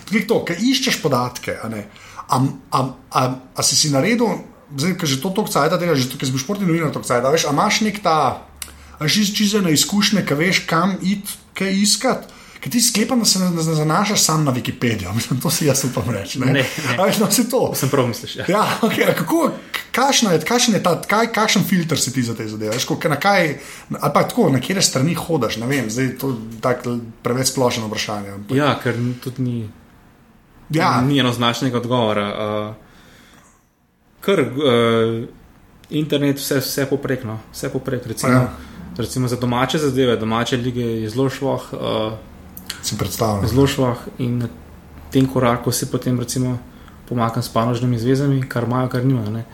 [0.09, 1.85] Tudi to, ker iščeš podatke, a ne.
[2.29, 2.41] A,
[2.77, 2.79] a,
[3.09, 3.21] a,
[3.57, 4.43] a si si naredil,
[4.75, 7.47] zdaj, ker že to toliko cajt delaš, že tukaj si športni novinar toliko cajt, veš,
[7.49, 8.45] a imaš nek ta,
[8.99, 12.38] a že čisto na izkušnje, ki veš, kam iti, kaj iskati.
[12.59, 15.85] Ker ti sklepam, da se ne, ne zanašaš sam na Wikipedijo, mislim, to si jaz
[15.85, 16.39] upam reči.
[16.39, 16.65] Ne, Ne, ne.
[16.97, 17.71] A veš, no, se to.
[17.73, 18.35] Sem prav misliš.
[18.35, 18.45] Ja.
[18.49, 19.51] Ja, okay, kako,
[19.91, 22.73] kakšna je, kakšen je ta, kaj, kakšen filter si ti za te zadeve?
[22.73, 23.47] Veš, ko- na kaj,
[23.91, 27.87] ali pa tako, na kere strani hodaš, ne vem, zdaj je to tako preveč splošno
[27.87, 28.29] vprašanje.
[28.31, 29.69] ampak- ja, ker tudi ni,
[30.69, 32.25] Ja, ni enoznačnega odgovora.
[32.29, 32.75] Uh,
[34.21, 35.25] ker uh,
[35.91, 38.05] internet vse, vse poprek, no, vse poprek.
[38.05, 38.39] Recimo, Ja.
[38.39, 38.53] ja.
[38.97, 42.13] Recimo za domače zadeve, domače lige je zelo šloh, uh,
[42.83, 43.47] Si predstavljam.
[43.47, 44.47] zelo šloh in na
[45.11, 46.57] tem koraku si potem recimo
[47.09, 49.31] pomakam s panožnimi zvezami, kar imajo, kar nimajo.
[49.31, 49.45] ne.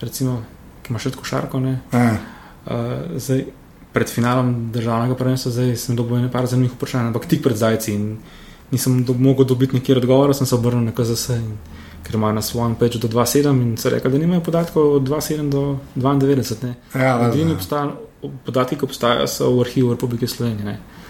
[0.00, 0.42] Recimo,
[0.82, 1.80] ki imaš še košarko, ne.
[1.92, 2.16] Eh,
[2.64, 3.44] Uh, zdaj,
[3.92, 8.06] pred finalom državnega prvenstva zdaj sem dobil nekaj zanimivih vprašanj, ampak tik pred zajci in
[8.72, 11.58] nisem do, mogel dobiti nekjer odgovora, sem se obrnil na KZS, in,
[12.02, 15.50] ker imajo na svojem peču do 2,7 in so rekli, da nimajo podatkov od 2,7
[15.52, 16.56] do 92.
[16.64, 16.74] Ne.
[16.96, 17.12] ja.
[17.28, 17.56] Edini
[18.44, 20.64] podatki, ki obstajajo, so v arhivu Republike Slovenije.
[20.64, 21.03] Ne.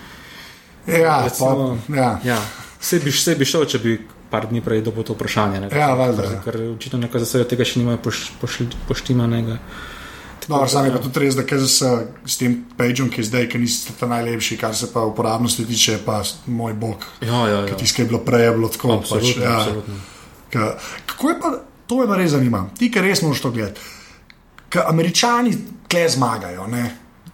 [0.87, 2.11] Ja, recimo- pa, ja.
[2.25, 2.39] Ja,
[2.81, 3.99] vse bi, vse bi šel, če bi
[4.31, 5.61] par dni prej dobil to vprašanje.
[5.61, 5.69] Ne.
[5.73, 6.23] Ja, valjda.
[6.23, 9.59] Ker, ker očitno nekaj za tega še nimajo poš, poš, poštimanega.
[10.49, 13.61] No, sam je pa tudi res, da kaj s, tem pageom, ki je zdaj, ki
[13.63, 17.07] niste ta najlepši, kar se pa uporabnosti tiče, pa moj bog.
[17.25, 17.77] Ja, ja, ja.
[17.77, 18.99] Ki je bilo prej, je bilo tako.
[18.99, 19.55] Absolutno, pač, ja.
[19.57, 19.95] absolutno.
[20.53, 20.75] Ka,
[21.07, 21.53] kako je pa,
[21.87, 23.81] to me res zanima, ti, ki res moraš to gledati.
[24.69, 25.55] Ker američani
[25.89, 26.85] tle zmagajo, ne?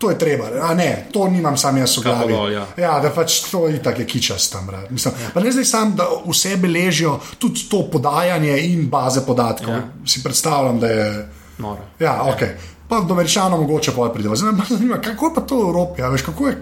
[0.00, 2.32] To je treba, a ne, to nimam sam jaz v glavi.
[2.32, 2.64] dol, ja.
[2.76, 4.70] ja, da pač to je tako kičast tam.
[4.90, 9.74] Mislim, pa ne zdaj sam, da vse beležijo tudi to podajanje in baze podatkov.
[9.74, 9.82] Ja.
[10.06, 11.28] Si predstavljam, da je.
[11.58, 11.84] Noro.
[12.00, 12.46] Ja, ok.
[12.88, 14.36] Pa do američanov mogoče pa pridemo.
[14.36, 16.56] Zdaj me zanima, kako je pa to v Evropi, a veš, kako je.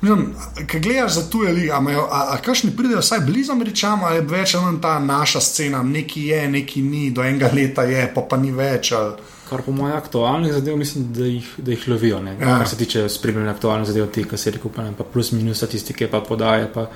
[0.00, 0.34] Mislim,
[0.66, 4.20] Kaj gledaš za tuje lige, a, a, a kakšni pridejo vsaj blizu američanom, ali je
[4.20, 8.36] več manj ta naša scena, neki je, neki ni, do enega leta je, pa pa
[8.36, 8.92] ni več.
[8.92, 9.29] Ali...
[9.50, 12.18] Kar po mojem aktualnih zadev, mislim, da jih, da jih lovijo.
[12.22, 12.32] Ja.
[12.32, 12.58] Ja.
[12.58, 16.20] Kar se tiče spremljanja aktualnih zadev, te, kar se reče, pa plus minus statistike, pa
[16.20, 16.86] podaje, pa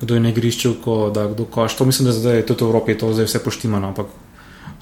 [0.00, 1.76] kdo je na igrišču, ko, da kdo koš.
[1.76, 4.06] To mislim, da zdaj tudi v Evropi je to zdaj vse poštimano, ampak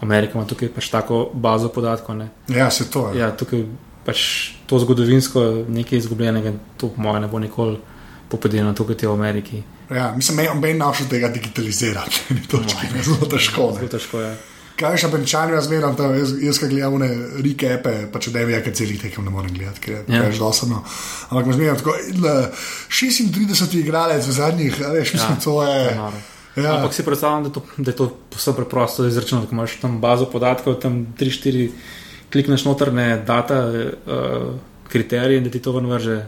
[0.00, 2.16] Amerika ima tukaj pač tako bazo podatkov.
[2.16, 2.28] Ne.
[2.48, 3.20] Ja, se to je.
[3.20, 3.64] Ja, tukaj
[4.06, 4.22] pač
[4.66, 7.78] to zgodovinsko nekaj izgubljenega, to po mojem ne bo nikoli
[8.28, 9.62] popeljeno tukaj v Ameriki.
[9.90, 12.34] Ja, mislim, da je našel tega digitalizirati.
[12.34, 13.70] Ni točki, ne, zelo težko.
[13.70, 13.78] Ne.
[13.78, 14.32] Zelo težko je.
[14.82, 18.58] Kaj še američani razmeram, tam jaz, jaz kaj gledam, ne rekepe, pa če ne vem,
[18.60, 20.20] kaj celi tekem ne morem gledati, ker je Ja.
[20.20, 20.82] preveč dosadno.
[21.28, 22.34] Ampak me zmeram tako, le,
[22.90, 23.30] 36
[23.76, 25.40] igralec v zadnjih, a veš, mislim, je.
[25.40, 25.84] to je.
[26.56, 29.46] Ja, Ampak si predstavljam, da, to, da je to povsem preprosto izračunati.
[29.46, 31.70] Ko imaš tam bazo podatkov, tam 3-4
[32.28, 34.52] klikneš notrne data, uh,
[34.86, 36.18] kriterije in da ti to ven vrže.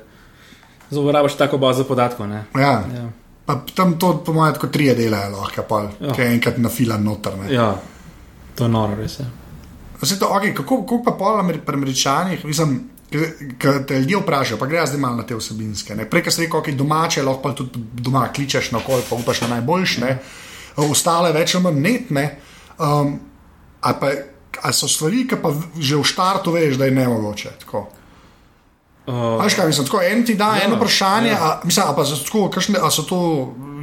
[0.91, 2.29] Zauporabiš tako bazo podatkov.
[2.29, 2.45] Ne?
[2.55, 2.73] ja.
[2.87, 3.11] Ja.
[3.45, 6.15] Pa tam to, po mojem, tako trije delajo, lahko pa Ja.
[6.17, 6.33] ja.
[6.33, 7.37] enkrat na filan noter.
[7.37, 7.53] ne.
[7.53, 7.75] ja,
[8.55, 9.27] to je noro, res je.
[10.01, 13.19] Zdaj, to, okay, kako, kako pa pol pri američanih, mislim, ki
[13.89, 15.95] te ljudje vprašajo, pa gre zdaj malo na te vsebinske.
[15.95, 16.09] ne.
[16.11, 19.41] Prej, ko si rekel, okay, domače, lahko pa tudi doma kličeš na kol, pa upaš
[19.41, 20.19] na najboljš, ne.
[20.77, 22.25] ostale več ali manj netne.
[22.79, 23.21] Um,
[23.81, 24.11] ali pa,
[24.63, 27.55] ali so stvari, ki pa že v štartu veš, da je ne mogoče.
[27.65, 27.87] Tako.
[29.07, 31.39] Uh, Veš kaj, mislim, tako, en ti da Ja, eno vprašanje, ja.
[31.41, 33.19] a, mislim, a pa so tako, kakšne, a so to,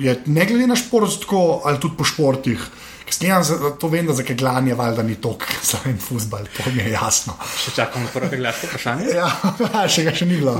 [0.02, 2.64] je, ne glede na šport, tako, ali tudi po športih.
[3.12, 3.44] Sklenjam,
[3.80, 7.36] to vem, da za keglanje valjda ni tok za en futbal, to mi je jasno.
[7.58, 9.10] še čakam na prvo gledalsko vprašanje.
[9.16, 9.30] Ja,
[9.94, 10.56] še ga še ni bilo.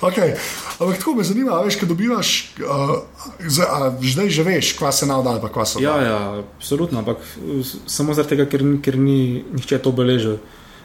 [0.00, 0.36] Okay.
[0.80, 2.28] Ampak tako me zanima, a veš, kaj dobivaš,
[2.64, 2.94] uh,
[3.44, 5.80] za, a, zdaj že veš, kva se navdal, pa kva so.
[5.82, 7.20] Ja, ja, absolutno, ampak
[7.84, 10.38] samo zaradi tega, ker, ker ni nihče to obeležil.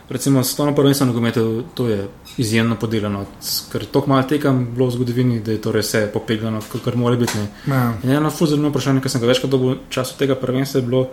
[0.10, 3.26] Recimo, stvarno prvenstvo nogometu, to je izjemno podeljeno,
[3.72, 7.16] ker tako malo tekam bilo v zgodovini, da je to res vse popegljeno, kar mora
[7.16, 7.40] biti.
[7.68, 7.94] Ja.
[8.04, 11.08] In eno fuzilno vprašanje, ki sem ga večkrat dobil v času tega prvenstva, je bilo,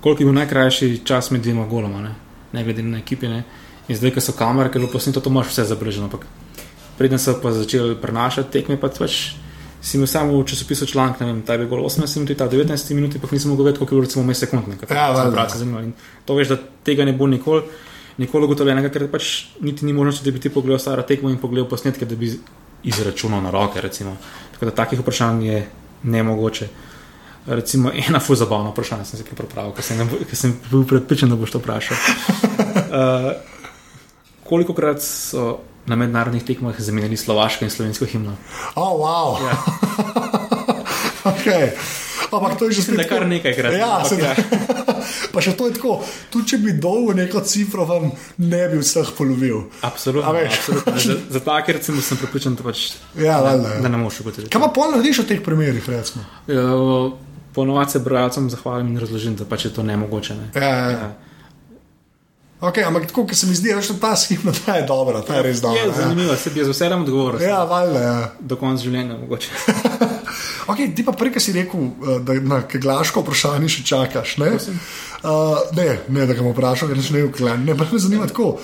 [0.00, 2.12] koliko je bil najkrajši čas med dvema goloma, ne,
[2.52, 3.32] ne glede na ekipi.
[3.32, 3.44] Ne.
[3.88, 6.10] In zdaj, ko so kamere, ker je bilo posneto, to imaš vse zabeleženo.
[6.98, 9.16] Preden so pa začeli prenašati tekme, pa pač
[9.84, 12.94] si imel samo v časopisu članek, ne vem, ta je bil 18 minut, ta 19
[12.94, 14.68] minut, pa nisem mogel vedeti, koliko je bilo recimo vmes sekund.
[14.68, 15.80] Ne, Ja, se zanima.
[15.80, 15.92] In
[16.24, 17.64] to veš, da tega ne bo nikoli.
[18.18, 21.66] Nikoli ugotovljenega, ker pač niti ni možnosti, da bi ti pogledal staro tekmo in pogledal
[21.70, 22.30] posnetke, da bi
[22.84, 23.80] izračunal na roke.
[23.80, 24.16] Recimo.
[24.54, 25.64] Tako da takih vprašanj je
[26.02, 26.68] nemogoče.
[27.46, 31.28] Recimo ena fuzabavna vprašanja, sem se kaj pripravil, ker sem, ne ker sem bil prepričan,
[31.28, 31.96] da boš to vprašal.
[32.94, 33.32] Uh,
[34.46, 38.36] koliko krat so na mednarodnih tekmah zamenjali slovaško in slovensko himno?
[38.74, 39.42] Oh, wow.
[39.42, 39.56] Ja.
[41.32, 41.70] okay.
[42.36, 43.72] Ampak to je že da spet kar tako- nekajkrat.
[43.72, 44.34] Ja, ampak ja.
[45.34, 45.98] pa še to je tako.
[46.30, 49.66] Tudi če bi dolgo neko cifro, vam ne bi vseh polovil.
[49.82, 50.30] Absolutno.
[50.30, 50.96] Absolutno.
[51.06, 53.80] Za- Zato, ker sem, sem prepričan, da, pač, Ja, valjda, ja.
[53.80, 54.50] da ne moreš ugotoviti.
[54.50, 56.24] Kaj pa pol narediš v teh primerih, recimo?
[56.48, 57.12] Uh,
[57.54, 60.34] Ponovadi se bralcem zahvalim in razložim, da pač je to nemogoče.
[60.34, 60.48] Ne?
[60.54, 60.90] Ja, ja.
[60.90, 61.10] ja.
[62.60, 65.42] Okay, ampak tako, ker se mi zdi, da ta schema, ta je dobra, ta je
[65.42, 65.82] res dobra.
[65.82, 67.42] Je zanimivo, se bi z veseljem odgovoril.
[67.42, 68.00] Ja, ja valjda.
[68.00, 68.16] Ja.
[68.40, 69.48] Do konca življenja mogoče.
[70.66, 74.36] Okay, ti pa prej, ki si rekel, eh, da na keglaško vprašanje še čakaš.
[74.40, 77.64] Ne, uh, ne, ne da ga bom vprašal, ker nisem rekel, klan.
[77.64, 78.54] ne, pa me zanima tako.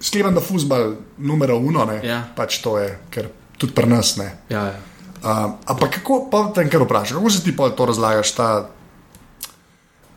[0.00, 2.22] Sklepam, da futbal numero uno, ne, Ja.
[2.36, 4.30] pač to je, ker tudi pri nas ne.
[4.52, 4.80] ja, ja.
[5.16, 8.68] Uh, ampak kako, pa te kar vprašam, kako se ti pa to razlagaš, ta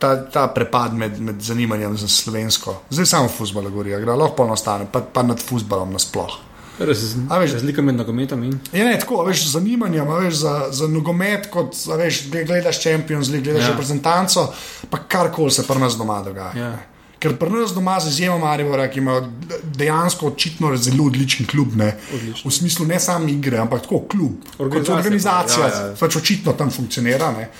[0.00, 2.76] ta, ta prepad med, med zanimanjem za slovensko.
[2.90, 6.38] Zdaj samo futbol govori, igra lahko polno stane, pa, pa nad futbolom nasploh.
[6.80, 8.54] Raz, veš- razlika med nogometom in.
[8.72, 12.44] Je ne tako, a veš, z zanimanjem a veš, za, za nogomet, kot veš, gle-
[12.44, 13.66] gledaš Champions League, gledaš Ja.
[13.66, 13.72] ja.
[13.72, 14.46] reprezentanco,
[14.88, 16.52] pa karkoli se pri nas doma dogaja.
[16.56, 16.78] Ja.
[17.18, 19.26] Ker pri nas doma z izjemo Maribora, ki imajo
[19.74, 22.42] dejansko očitno zelo odličen klub, ne, Odličen.
[22.44, 25.94] v smislu ne samo igre, ampak tako klub, kot Organizacija, organizacija, ja, ja.
[26.00, 27.28] pač očitno tam funkcionira.
[27.32, 27.50] Ne.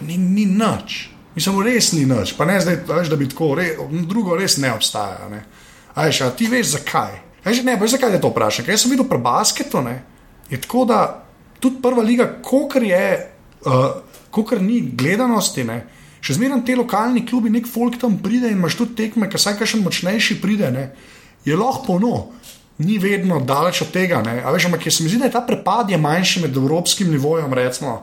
[0.00, 0.96] Ni, ni nič,
[1.34, 3.68] mislim, res ni nič, pa ne zdaj, a veš, da bi tako, re,
[4.02, 5.28] drugo res ne obstaja.
[5.30, 5.44] Ne.
[5.94, 7.25] A veš, a ti veš zakaj?
[7.46, 8.66] Veš, ne, veš, zakaj te to vprašam?
[8.66, 10.00] Ker sem videl pri basketu, ne,
[10.50, 11.00] je tako, da
[11.62, 13.04] tudi prva liga, kolikor je,
[13.66, 13.84] uh,
[14.34, 15.84] kolikor ni gledanosti, ne,
[16.20, 19.60] še zmeraj ti lokalni klubi, nek folk tam pride in imaš tudi tekme, ki vsaj
[19.60, 20.88] kakšen močnejši pride, ne,
[21.46, 22.16] je lahko polno.
[22.76, 24.18] Ni vedno daleč od tega,
[24.52, 28.02] veš, ampak se mi zdi, da je ta prepad je manjši med evropskim nivojem, recimo,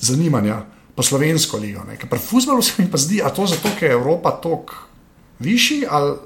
[0.00, 0.62] zanimanja
[0.96, 1.84] pa slovensko ligo.
[2.10, 4.74] pri futbalu se mi pa zdi, a to zato, ker je Evropa toliko
[5.38, 6.16] višji ali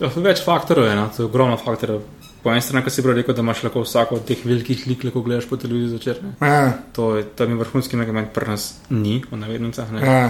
[0.00, 1.08] Ja, več faktorjev, je, no?
[1.16, 2.02] to je ogromno faktorjev.
[2.42, 5.06] Po eni strani, ki si prav rekel, da imaš lahko vsako od teh velikih lik,
[5.12, 6.34] ko gledaš po televiziji ne.
[6.40, 6.58] ne.
[6.94, 10.04] To je tam vrhunski nogomet, pri nas ni, v navednicah, ne.
[10.04, 10.20] ne.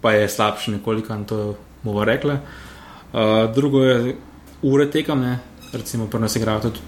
[0.00, 1.54] pa je slabši nekoliko, in to
[1.84, 2.38] bomo rekli.
[3.12, 4.16] Uh, drugo je
[4.62, 5.38] ure tekame,
[5.72, 6.80] recimo pri nas igrajo tudi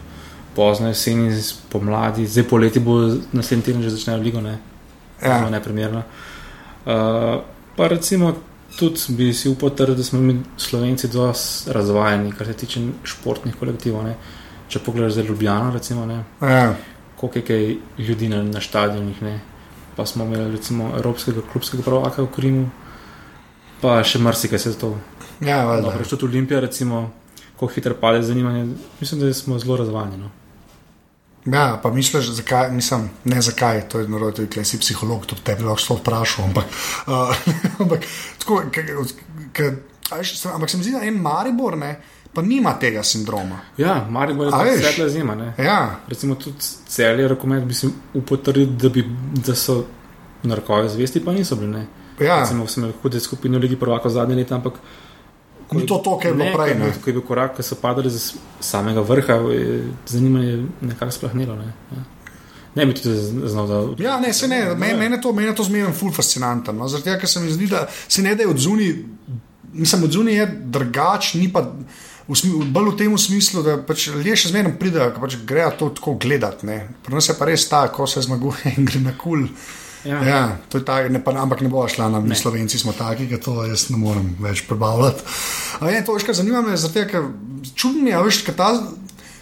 [0.56, 1.30] pozno jeseni,
[1.68, 2.98] pomladi, zdaj poleti bo
[3.32, 4.58] naslednji teden že začnejo ligo, ne,
[5.22, 5.38] Ja.
[5.38, 6.02] zelo neprimerno.
[6.86, 6.92] Uh,
[7.76, 8.34] pa recimo
[8.78, 13.56] tudi bi si upal trditi, da smo mi Slovenci dosti razvajeni, kar se tiče športnih
[13.56, 14.04] kolektivov.
[14.04, 14.16] Ne.
[14.68, 16.74] Če pogledaš za Ljubljano, recimo, ne, Ja.
[17.16, 19.40] koliko je kaj ljudi na, na stadionih, ne.
[19.96, 22.70] pa smo imeli recimo Evropskega klubskega prvaka v Krimu,
[23.80, 24.96] pa še marsikaj se to.
[25.40, 25.90] Ja, valjda.
[25.90, 27.10] Dobro, tudi Olimpija, recimo,
[27.56, 30.16] ko hitro pade zanimanje, mislim, da smo zelo razvajeni.
[30.16, 30.30] No.
[31.44, 35.42] Ja, pa misliš, zakaj, nisem, ne zakaj, to je narobe, tudi klej si psiholog, tudi
[35.42, 36.44] tebe lahko to vprašal.
[36.44, 36.64] Ampak,
[37.06, 37.36] uh,
[37.82, 38.06] ampak,
[38.38, 38.84] tako, k,
[39.52, 39.72] k,
[40.22, 41.96] se- ampak se mi zdi, da en Maribor ne,
[42.32, 43.58] pa nima tega sindroma.
[43.76, 45.34] Ja, Maribor je svetla zima.
[45.34, 45.54] Ne.
[45.58, 46.56] Ja, Recimo tudi
[46.88, 49.02] celje rokomet bi si upotrdil, da, bi,
[49.46, 49.82] da so
[50.42, 51.72] narkovi zvesti, pa niso bili.
[51.72, 51.86] Ne.
[52.20, 52.40] ja.
[52.40, 54.78] Recimo smo imeli hude skupine v Ligi prvaka zadnje leta, ampak
[55.72, 56.90] ko Ni to to, kar je bilo ne, prej, Ko je ne.
[56.90, 61.56] bil, ko je bil korak, ko so padali z samega vrha, je zanimanje nekako splahnilo.
[61.56, 62.04] Ne, ja.
[62.74, 63.16] ne bi tudi
[63.48, 63.80] znal, da.
[64.04, 66.72] Ja, ne, se ne, meni men to, men je to zmerno ful fascinantno.
[66.72, 66.88] No?
[66.88, 68.94] Tega, ker se mi zdi, da se ne da je od zunaj,
[69.72, 71.66] mislim, od zunaj je drugač, ni pa
[72.28, 75.70] v smi, bolj v tem smislu, da pač ljudje še zmerno pridejo, ker pač grejo
[75.78, 76.66] to tako gledati.
[76.66, 76.78] ne.
[77.02, 79.48] Pri nas je pa res ta, ko se zmaguje in gre na kul.
[80.04, 80.18] Ja.
[80.26, 83.28] Ja, to je tako, ne, pa, ampak ne bo šla nam, mi slovenci smo taki,
[83.30, 85.22] da to jaz ne morem več prebavljati.
[85.80, 87.28] A je to, veš, kar zanima me, tega, ker
[87.78, 88.72] čudno je, a veš, ker ta,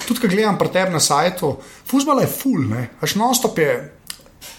[0.05, 1.55] tudi ko gledam pri tebi na sajtu,
[1.89, 3.73] fuzbala je full, ne, veš, non-stop je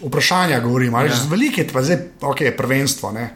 [0.01, 1.21] vprašanja, govorim, ali ja.
[1.29, 3.29] velike, pa zdaj, ok, prvenstvo, ne.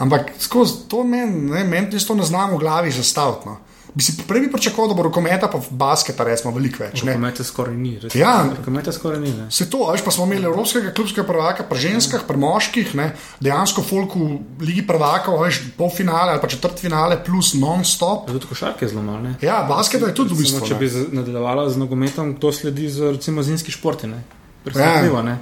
[0.00, 3.48] Ampak skozi to meni, ne, meni to ne znam v glavi zastaviti.
[3.48, 3.58] No.
[3.90, 7.02] Bi si prej pričakoval, da bo rokometa pa basketa, recimo, veliko več.
[7.02, 7.98] Rokometa skoraj ni.
[7.98, 8.20] recimo.
[8.20, 8.46] Ja.
[8.56, 9.32] Rokometa skoraj ni.
[9.32, 9.46] Ne.
[9.50, 13.08] Se to, veš, pa smo imeli Evropskega klubskega prvaka, pri ženskah, pri moških, ne,
[13.40, 18.28] dejansko folk v Ligi prvakov, a veš, polfinale ali pa četrt finale plus non-stop.
[18.28, 19.20] Ja, Tudi košarke je zelo malo.
[19.20, 19.34] ne.
[19.42, 20.68] Ja, basket je tudi v Recimo, bistvu.
[20.68, 24.06] Če bi nadaljevala z nogometom, to sledi z recimo zimski športi.
[24.06, 24.22] ne.
[24.64, 25.16] Presenetljivo.
[25.16, 25.22] Ja.
[25.22, 25.38] ne.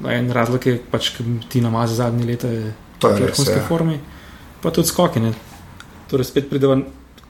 [0.00, 3.66] No, En razlog je pač, ker ti namaze zadnje leta je To v vrhunski ja.
[3.68, 4.00] formi,
[4.62, 5.20] pa tudi skoki.
[5.20, 5.32] Ne.
[6.08, 6.82] Torej spet pride ven,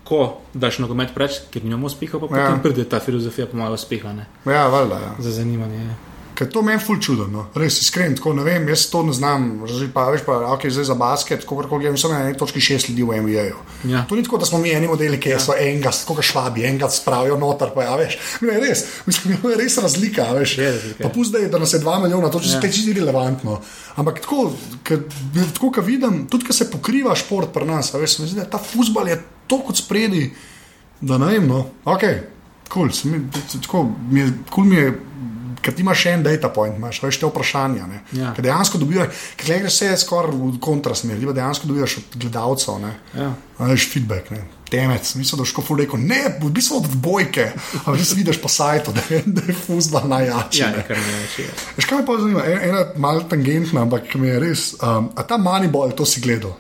[0.05, 0.23] ko
[0.55, 2.47] daš nogomet preč, ker nimamo uspeha, pa Ja.
[2.47, 4.95] potem pride ta filozofija pomalo uspeha ne, Ja, valjda.
[4.97, 5.15] Ja.
[5.19, 5.77] za zanimanje.
[5.79, 5.95] ja.
[6.35, 7.47] Ker to meni ful čudno, no.
[7.55, 10.85] res iskren, tako ne vem, jaz to ne znam, razli pa veš pa, ok, zdaj
[10.85, 13.57] za basket, kako koli gledam, sem na eni točki šest ljudi v NBA-ju.
[13.85, 14.03] Ja.
[14.03, 15.39] To ni tako, da smo mi eni modeli, ki ja.
[15.39, 19.79] so enega, kot švabi, enega spravijo noter, pa ja, veš, ne, res, mislim, je res
[19.79, 20.59] razlika, veš.
[20.59, 21.13] Je razlika, Pa ja.
[21.13, 22.59] pusti, da je- da nas je dva milijona, to je Ja.
[22.59, 22.73] ja.
[22.73, 23.61] čisto irrelevantno.
[23.95, 24.51] Ampak tako,
[24.85, 25.07] ker-
[25.55, 28.45] tako ko vidim, tudi ko se pokriva šport pri nas, veš, se mi zdi, da
[28.47, 30.29] ta futbal je toliko spredi,
[31.01, 32.05] da ne vem, no, ok,
[32.69, 33.19] kul, cool,
[33.63, 34.95] tako, mi je, cool mi je,
[35.65, 37.87] ker ti imaš še en data point, imaš veš te vprašanja.
[37.89, 38.03] Ne?
[38.19, 38.33] Ja.
[38.37, 42.83] Ker dejansko dobivaš, ker gledaš vse skoraj v kontrasmer, ti pa dejansko dobivaš od gledalcev,
[42.83, 42.93] ne.
[43.17, 43.31] Ja.
[43.71, 44.43] Veš feedback, ne.
[44.69, 47.47] Temec, mislim, da je škofu rekel, ne, v bistvu od bojke,
[47.85, 50.65] a že vidiš po sajtu, da je, da je fuzbal najjači.
[50.65, 51.39] Ja, več.
[51.39, 51.49] je.
[51.77, 54.67] Veš, kaj me pa zanima, En- ena malo tangentna, ampak ki mi je res.
[54.83, 56.57] Um, a ta Moneyball, to si gledal?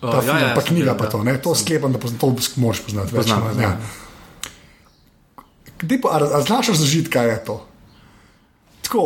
[0.00, 1.10] Ta ja, film, ja, pa sem knjiga, gledal, pa ja.
[1.10, 1.34] to, ne?
[1.40, 3.14] to sklepam, da pozna, to moraš poznati.
[3.14, 3.76] več Poznam, poznam, ja.
[5.78, 7.56] Kdaj pa, a, a znaš razložiti, kaj je to?
[8.82, 9.04] Tako,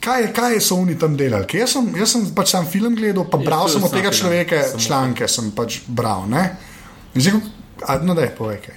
[0.00, 1.48] kaj, kaj so oni tam delali?
[1.48, 4.12] Ker Jaz sem, jaz sem pač sam film gledal, pa Ja, bral sem od tega
[4.12, 6.28] človeka samo- članke, sem pač bral.
[6.28, 6.44] Ne?
[7.14, 7.40] In zdaj,
[7.88, 8.76] a, no, da je povej kaj.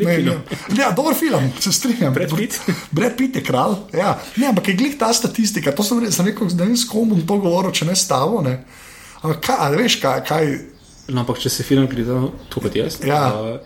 [0.00, 0.34] Ne, ne.
[0.78, 2.14] Ja, dober film, se strinjam.
[2.14, 2.56] Brad Pitt.
[2.90, 3.74] Brad Pitt je kralj.
[3.92, 4.14] Ja.
[4.36, 5.74] Ne, ampak je glih ta statistika.
[5.76, 8.06] To sem, re- sem rekel, da ne s kom bom to govoril, če ne s
[8.08, 8.40] tavo.
[8.40, 8.62] Ne.
[9.22, 10.46] Ampak kaj, veš, kaj, kaj
[11.08, 13.24] No, ampak če se film gledal, tako kot jaz, Ja.
[13.30, 13.58] uh,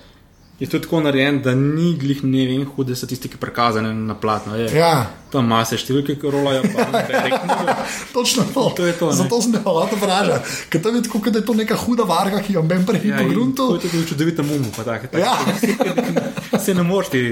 [0.57, 4.55] je to tako narejen, da ni glih ne vem, hude statistike prikazane na platno.
[4.57, 4.71] Je.
[4.73, 7.35] Ja, Tam mase številke, ki rolajo, ne berek.
[8.15, 8.71] točno to.
[8.71, 9.17] To je to, ne.
[9.17, 10.41] Zato sem te hotel vprašati,
[10.71, 13.19] ker tam je tako, da je to neka huda varga, ki jo ben prehi Ja,
[13.19, 13.67] po gruntu.
[13.69, 15.13] To je tudi čudovita mumu, pa tako.
[15.13, 15.21] tak.
[15.21, 15.37] Ja,
[16.65, 17.23] Se ne moreš ti.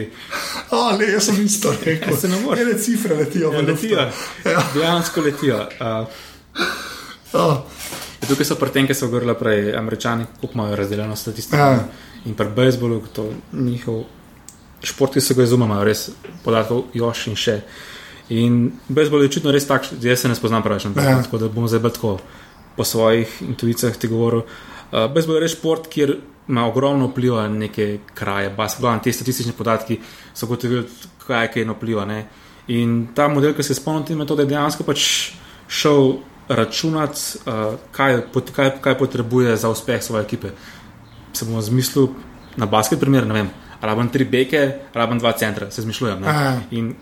[0.93, 2.17] le, jaz sem isto rekel.
[2.19, 2.61] Se ne moreš.
[2.61, 4.09] Ene cifre letijo Ja, letijo.
[4.45, 4.61] Ja.
[4.75, 5.63] Dejansko letijo.
[5.81, 6.05] Uh,
[7.33, 7.65] O,
[8.29, 11.57] tukaj so pri tem, ki so govorili prej, američani, kako imajo razdeljeno statistiko.
[11.57, 11.85] Ja.
[12.25, 14.05] In pri bejzbolu, to njihov
[14.83, 16.11] šport, ki se ga izumemo, imajo res
[16.45, 17.61] podatkov, još in še.
[18.33, 21.23] In bejzbol je očitno res takšen, jaz se ne spoznam preveč na tem, Ja.
[21.23, 22.19] tako da bom zdaj tako
[22.77, 24.43] po svojih intuicijah ti govoril.
[24.93, 26.17] Uh, bejzbol je res šport, kjer
[26.49, 30.01] ima ogromno vpliva na neke kraje, basketball, te statistične podatki
[30.35, 30.87] so gotovili,
[31.27, 32.05] kaj je kaj vpliva.
[32.05, 32.27] Ne?
[32.69, 35.33] In ta model, ki se spomnim te metode, je dejansko pač
[35.69, 36.19] šel
[36.57, 40.53] računati, uh, kaj, pot- kaj, kaj potrebuje za uspeh svoje ekipe.
[41.33, 42.09] Se bomo zmislili
[42.57, 43.51] na basket, primer, ne vem,
[43.81, 46.25] rabim tri beke, rabim dva centra, se zmišljujem.
[46.71, 46.95] In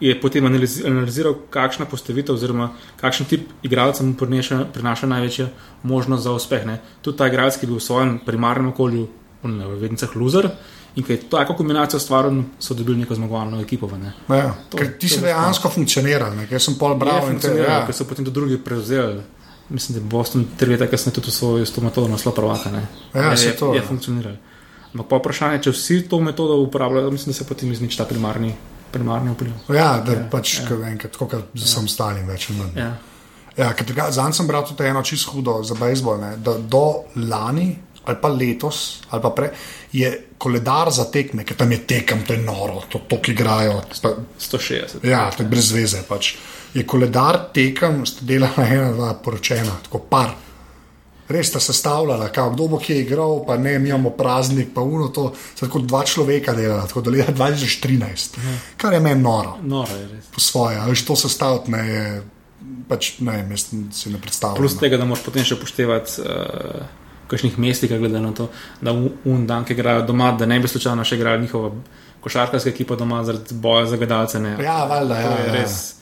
[0.00, 5.48] je potem analiz, analiziral, kakšna postavitev, oziroma kakšen tip igralca mu prineša, prinaša največjo
[5.82, 6.66] možnost za uspeh.
[6.66, 6.78] Ne.
[7.02, 9.08] Tudi ta igralec, ki je bil v svojem primarnem okolju,
[9.42, 10.50] v vednicah loser.
[10.98, 13.90] In ki je tako kombinacijo stvaril, so dobili neko zmagovalno ekipo.
[13.96, 14.12] Ne.
[14.28, 16.46] Ja, To- ker ti to si je dejansko funkcioniral, ne?
[16.50, 17.86] ker sem pol bral in te, funkcioniralo, ja.
[17.86, 19.20] ker so potem tudi drugi prevzeli.
[19.68, 22.70] Mislim, da je Boston tri leta kasneje tudi svojo s to metodo naslov prvaka.
[22.70, 22.86] Ne.
[23.14, 23.86] Ja, je, saj je, to, je ja.
[23.86, 24.36] funkcioniralo.
[24.94, 28.54] Ampak pa vprašanje, če vsi to metodo uporabljajo, mislim, da se potem izniči ta primarni,
[28.90, 29.52] primarni vpliv.
[29.68, 30.78] Ja, da ja, pač ja.
[30.88, 32.80] enkrat, tako kot z vsem ostalim, več ali manj.
[32.80, 32.94] Ja.
[33.58, 36.84] Ja, ker Zanj sem bral tudi eno čisto hudo za bejzbol, da do
[37.16, 37.72] lani
[38.08, 39.52] ali pa letos ali pa prej
[39.92, 43.80] je koledar za tekme, ker tam je tekem, to je noro, to tok igrajo.
[44.02, 45.06] Pa, 160.
[45.08, 46.02] ja, to je brez veze.
[46.08, 46.34] Pač.
[46.74, 50.34] Je koledar tekem, sta delala ena, dva poročena, tako par.
[51.28, 55.10] Res sta sestavljala, kao, kdo bo kje igral, pa ne, mi imamo praznik, pa uno
[55.12, 58.38] to, sta tako dva človeka delala, tako do leta 2013,
[58.80, 60.30] kar je meni noro, Noro je res.
[60.32, 62.06] po svoje, ali to sestaviti ne je,
[62.88, 64.56] pač ne, jaz si ne predstavljam.
[64.56, 66.24] Plus tega, da moraš potem še upoštevati.
[66.24, 68.48] Uh, kakšnih mestih, glede na to,
[68.80, 71.72] da un dan, ki igrajo doma, da ne bi slučajno še igrala njihova
[72.20, 74.40] košarkarska ekipa doma zaradi boja za gledalce.
[74.40, 74.56] ne.
[74.64, 75.52] Ja, valjda, to ja, je ja.
[75.52, 75.94] res,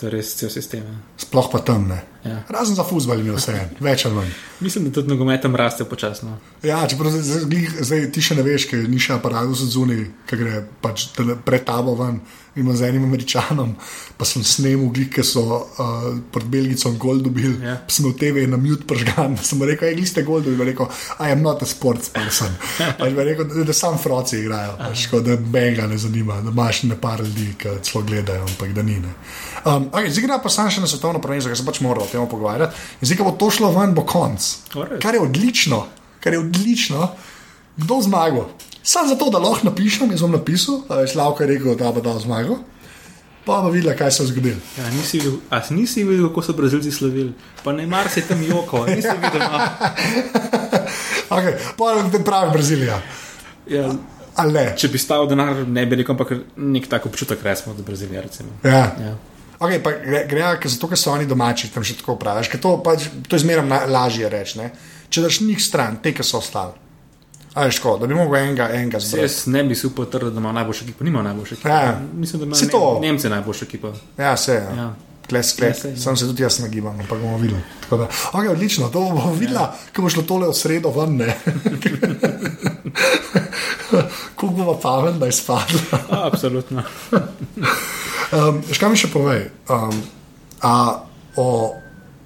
[0.00, 0.82] to je res cel sistem.
[0.82, 0.98] ja.
[1.16, 2.02] Sploh pa tam ne.
[2.24, 2.42] Ja.
[2.48, 4.30] Razen za fusbal je vse, več ali manj.
[4.60, 6.38] Mislim, da tudi nogometem raste počasno.
[6.62, 10.06] Ja, čeprav zdaj, zdaj, zdaj ti še ne veš, ker ni še aparat za zunaj,
[10.28, 11.08] ki gre pač
[11.44, 12.20] pred tabo ven.
[12.56, 13.74] Ima z enim američanom,
[14.16, 17.56] pa sem snemal, ki so uh, pred Belgicom gol dobili.
[17.58, 17.80] Ja.
[17.82, 20.86] Pa sem v TV na mute pržgan, sem rekel, glih ste gol dobili, rekel,
[21.18, 22.54] I am not a sports person.
[22.78, 26.84] Pač rekel, da, da sam froci igrajo, pač, ko da benga ne zanima, da imaš
[26.86, 29.00] ne par ljudi, ki celo gledajo, ampak da ni.
[29.02, 29.14] ne.
[29.64, 32.10] Um, okay, zdaj gre pa sam še na svetovno prvenstvo, ker se pač moramo o
[32.10, 32.86] tem pogovarjati.
[33.00, 34.46] In zdaj, ko bo to šlo ven, bo konc.
[34.76, 35.02] Alright.
[35.02, 35.86] Kar je odlično,
[36.22, 37.10] kar je odlično.
[37.80, 38.46] Kdo zmagal?
[38.84, 42.18] Sam zato, da lahko napišem, jaz bom napisal, da je Slavko rekel, da bo dal
[42.20, 42.58] zmago.
[43.44, 44.60] Pa bomo videli, kaj se je zgodilo.
[44.78, 47.32] Ja, nisi videl, a si nisi videl, kako so Brazilci slavili?
[47.64, 49.48] Pa ne mar se tam joko, nisi videl.
[51.34, 53.00] Okay, pa je pravi Brazilija.
[53.66, 53.88] Ja,
[54.52, 54.64] ne?
[54.76, 58.22] če bi stal denar, ne bi rekel, ampak nek tak občutek resmo od Brazilija.
[58.22, 58.52] Recimo.
[58.62, 58.92] Ja.
[59.00, 59.16] Ja.
[59.58, 62.52] Okay, pa gre, gre zato, ker so oni domači, tam še tako praviš.
[62.62, 64.58] To, pač, to je zmeraj lažje reči.
[64.60, 64.70] ne.
[65.08, 66.83] Če daš njih stran, te, ki so ostali.
[67.54, 69.24] A veš, ko, da bi mogel enega, enega Se zbrati.
[69.24, 71.04] Jaz ne bi si upal trditi, da ima najboljša ekipa.
[71.04, 71.68] Nima najboljše ekipe.
[71.68, 72.00] Ja.
[72.12, 72.98] Mislim, da ima ne, to.
[73.02, 73.92] Nemce najboljša ekipa.
[74.18, 74.60] Ja, se je.
[74.60, 74.74] Ja.
[74.76, 74.94] Ja.
[75.28, 75.84] Kles, kles.
[75.84, 75.96] Ja, ja.
[75.96, 77.60] Sam se tudi jaz nagibam, ampak bomo videli.
[77.90, 79.74] Da, okay, odlično, to bomo videli, ja.
[79.96, 81.16] ko bo šlo tole v sredo ven.
[81.16, 81.36] ne.
[84.34, 85.80] Kako bo pametno, da je spadlo.
[86.10, 86.82] A, absolutno.
[88.34, 89.44] Um, škaj mi še povej?
[89.70, 90.00] Um,
[90.64, 90.72] a,
[91.38, 91.44] o,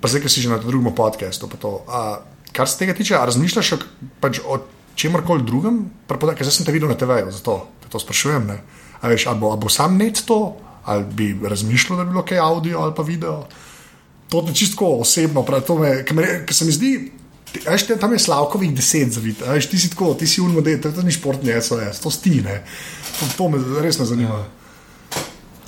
[0.01, 2.23] pa zdaj, ki si že na drugem podkastu, pa to, a,
[2.55, 3.75] kar se tega tiče, a razmišljaš
[4.23, 4.57] pač o
[4.99, 5.85] čemkoli drugem?
[6.09, 8.47] Ker zdaj sem te videl na TV-ju, zato te to sprašujem.
[8.51, 8.59] ne.
[9.01, 12.25] A, veš, a, bo, a bo sam net to, ali bi razmišljal, da bi bilo
[12.27, 13.47] kaj audio ali pa video?
[14.29, 17.13] To je čisto osebno, ker se mi zdi.
[17.65, 20.93] Veš, te- tam je Slavkovih deset zavit, veš, ti si tako, ti si unmodel, to,
[20.93, 22.61] to ni športni SOS, to stine.
[23.21, 24.43] To, to me res me zanima.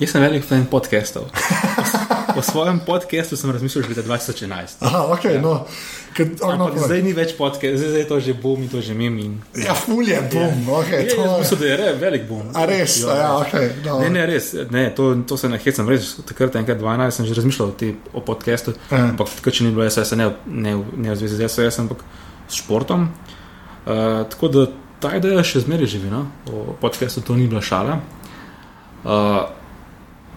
[0.01, 1.29] Jaz sem velik fan podcastov.
[2.31, 4.79] O svojem podcastu sem razmišljal že leta 2011.
[4.79, 5.41] Aha, ok, ja.
[5.41, 5.65] no.
[6.11, 6.87] Oh, no Ampak povej.
[6.91, 9.15] zdaj ni več podcast, zdaj, zdaj je to že boom in to že mem.
[9.17, 9.33] In...
[9.55, 10.73] ja, fulje, bom, ja.
[10.75, 11.55] ok, Je, to je.
[11.55, 12.51] da je re, velik boom.
[12.51, 13.53] A res, a ja, ok.
[13.85, 13.99] No.
[14.03, 17.33] Ne, ne, res, ne, to, to se ne hecam, res, takrat, enkrat 12, sem že
[17.33, 19.07] razmišljal o, te, o podkastu, Ja.
[19.07, 22.03] ampak takrat, če ni bilo SOS, ne, ne, ne v zvezi z SOS, ampak
[22.51, 23.07] s športom.
[23.81, 24.67] Uh, tako da
[24.99, 26.27] ta ideja še zmeraj živi, no?
[26.51, 27.97] o podkastu to ni bila šala.
[29.01, 29.47] Uh,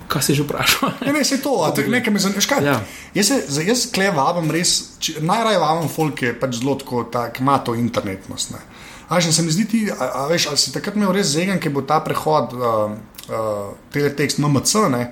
[0.09, 0.93] Kaj si že vprašal?
[1.07, 2.41] Ne, ne, se to, a to je nekaj, mi zanima.
[2.61, 2.61] Ja.
[2.61, 2.81] Ja.
[3.15, 7.05] Jaz se jaz kle vabim res, če- najraje vabim folk, ki je pač zelo tako,
[7.09, 8.53] ki ima to internetnost.
[8.53, 8.61] Ne.
[9.09, 11.61] A, že se mi zdi, ti, a, a, veš, ali si takrat imel res zegen,
[11.61, 12.95] ki bo ta prehod, uh,
[13.29, 15.03] uh, teletext MMC, ne,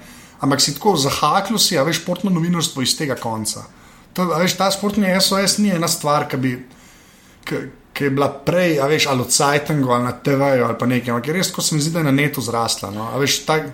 [0.41, 3.65] ampak si tako zahaklo si, a veš, športno novinarstvo iz tega konca.
[4.17, 6.57] To, a veš, ta športni SOS ni ena stvar, ki bi.
[7.45, 7.57] Ki,
[7.93, 11.13] ki je bila prej, a veš, ali od Sajtenga ali na TV-ju ali pa nekaj,
[11.13, 12.89] ampak res, ko se mi zdi, da je na netu zrasla.
[12.91, 13.11] No.
[13.13, 13.69] A veš, tak,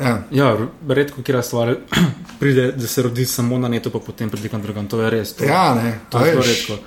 [0.00, 0.22] ja.
[0.30, 0.56] Ja,
[0.88, 1.74] redko, kjer stvar
[2.40, 4.86] pride, da se rodi samo na netu, pa potem pride kam drugam.
[4.86, 5.34] To je res.
[5.34, 6.78] To, Ja, ne, to je zelo redko.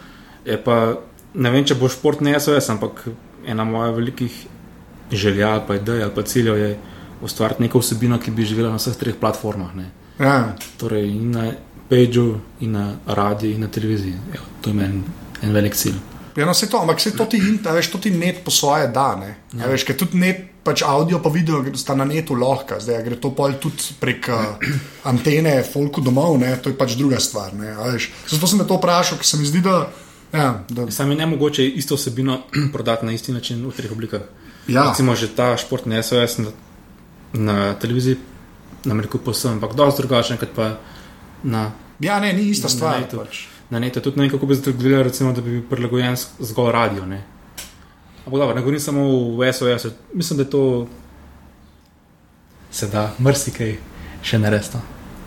[0.46, 0.78] Je pa,
[1.34, 3.06] ne vem, če bo šport ne SOS, ampak
[3.46, 4.32] ena moja velikih
[5.12, 6.78] želja ali pa idej ali pa ciljev je
[7.22, 9.76] ustvariti neko vsebino, ki bi živela na vseh treh platformah.
[9.76, 9.92] Ne.
[10.20, 10.56] Ja.
[10.78, 11.52] Torej, in na
[11.90, 14.14] Pageu, in na radiju, in na televiziji.
[14.34, 15.04] Ja, to je meni
[15.42, 16.00] en velik cilj.
[16.36, 18.88] Ja, no, se to, ampak se to ti, in- veš, to ti net po svoje
[18.88, 19.16] da.
[19.16, 19.36] Ne?
[19.54, 19.68] Ja.
[19.70, 23.32] Veš, ker tudi net, pač audio pa video sta na netu lahko, zdaj gre to
[23.36, 24.56] pol tudi prek uh,
[25.10, 26.56] antene, folku domov, ne?
[26.58, 27.52] to je pač druga stvar.
[28.28, 29.88] Zato sem te to vprašal, ker se mi zdi, da.
[30.34, 32.40] Ja, da Sam je ne mogoče isto vsebino
[32.74, 34.22] prodati na isti način v treh oblikah.
[34.68, 34.90] Ja.
[34.90, 36.52] Recimo že ta športni SOS na,
[37.34, 38.18] na televiziji,
[38.86, 40.78] nam rekel posebno, ampak dosti drugačen, kot pa
[41.44, 43.02] na, ja, ne, ni ista Na stvar.
[43.02, 43.20] netu.
[43.20, 43.46] Pač.
[43.70, 44.02] na netu.
[44.02, 47.06] Tudi ne vem, kako bi zdaj gledali, recimo, da bi bil prilagojen zgolj radio.
[47.06, 47.24] Ne?
[48.26, 49.04] Ampak dobro, ne govorim samo
[49.38, 50.64] v SOS, mislim, da je to
[52.74, 53.76] se da marsikaj
[54.26, 54.82] še ne resno.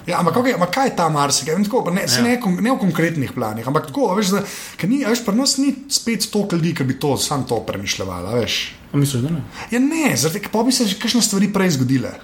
[0.07, 1.55] Ja, ampak, okay, ampak kaj je ta marsikaj?
[1.57, 2.13] Vem, tako, pa Ne, ja.
[2.15, 2.23] Ja.
[2.23, 4.43] ne, ne v konkretnih planih, ampak tako, a veš, da,
[4.87, 8.11] ni, a veš, pri nas ni spet toliko ljudi, ki bi to sam to premišljali.
[8.15, 8.75] a veš.
[8.93, 9.43] A misliš, da ne?
[9.71, 12.15] Ja, ne, zaradi tega pa bi se že kakšne stvari prej zgodile.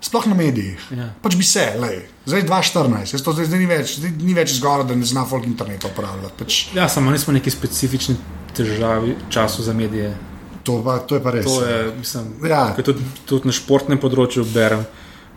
[0.00, 0.78] Sploh na medijih.
[0.94, 1.10] Ja.
[1.20, 2.06] Pač bi se, lej.
[2.24, 5.24] zdaj 2014, jaz to zdaj, zdaj ni več, zdaj ni več zgoraj, da ne zna
[5.26, 6.36] folk interneta uporabljati.
[6.38, 8.14] Pač, Ja, samo nismo neki specifični
[8.56, 10.16] težavi času za medije.
[10.62, 11.44] to, pa, to je pa res.
[11.46, 12.74] To je, mislim, Ja.
[12.76, 14.84] tudi, tudi na športnem področju berem,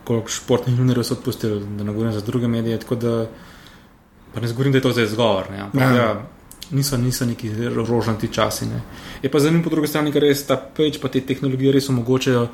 [0.04, 2.78] koliko športnih novinarjev so odpustili, da ne govorim za druge medije.
[2.90, 3.26] Da,
[4.34, 5.48] pa ne zgovorim, da je to zdaj zgovor.
[5.50, 5.88] Ne, ampak, Ja.
[5.88, 6.02] ja.
[6.02, 6.22] Ja,
[6.70, 8.66] niso, niso neki rožnati časi.
[8.66, 8.82] Ne.
[9.22, 12.48] Je pa zanimivo po drugi strani, ker res ta peč, pa te tehnologije res omogočajo.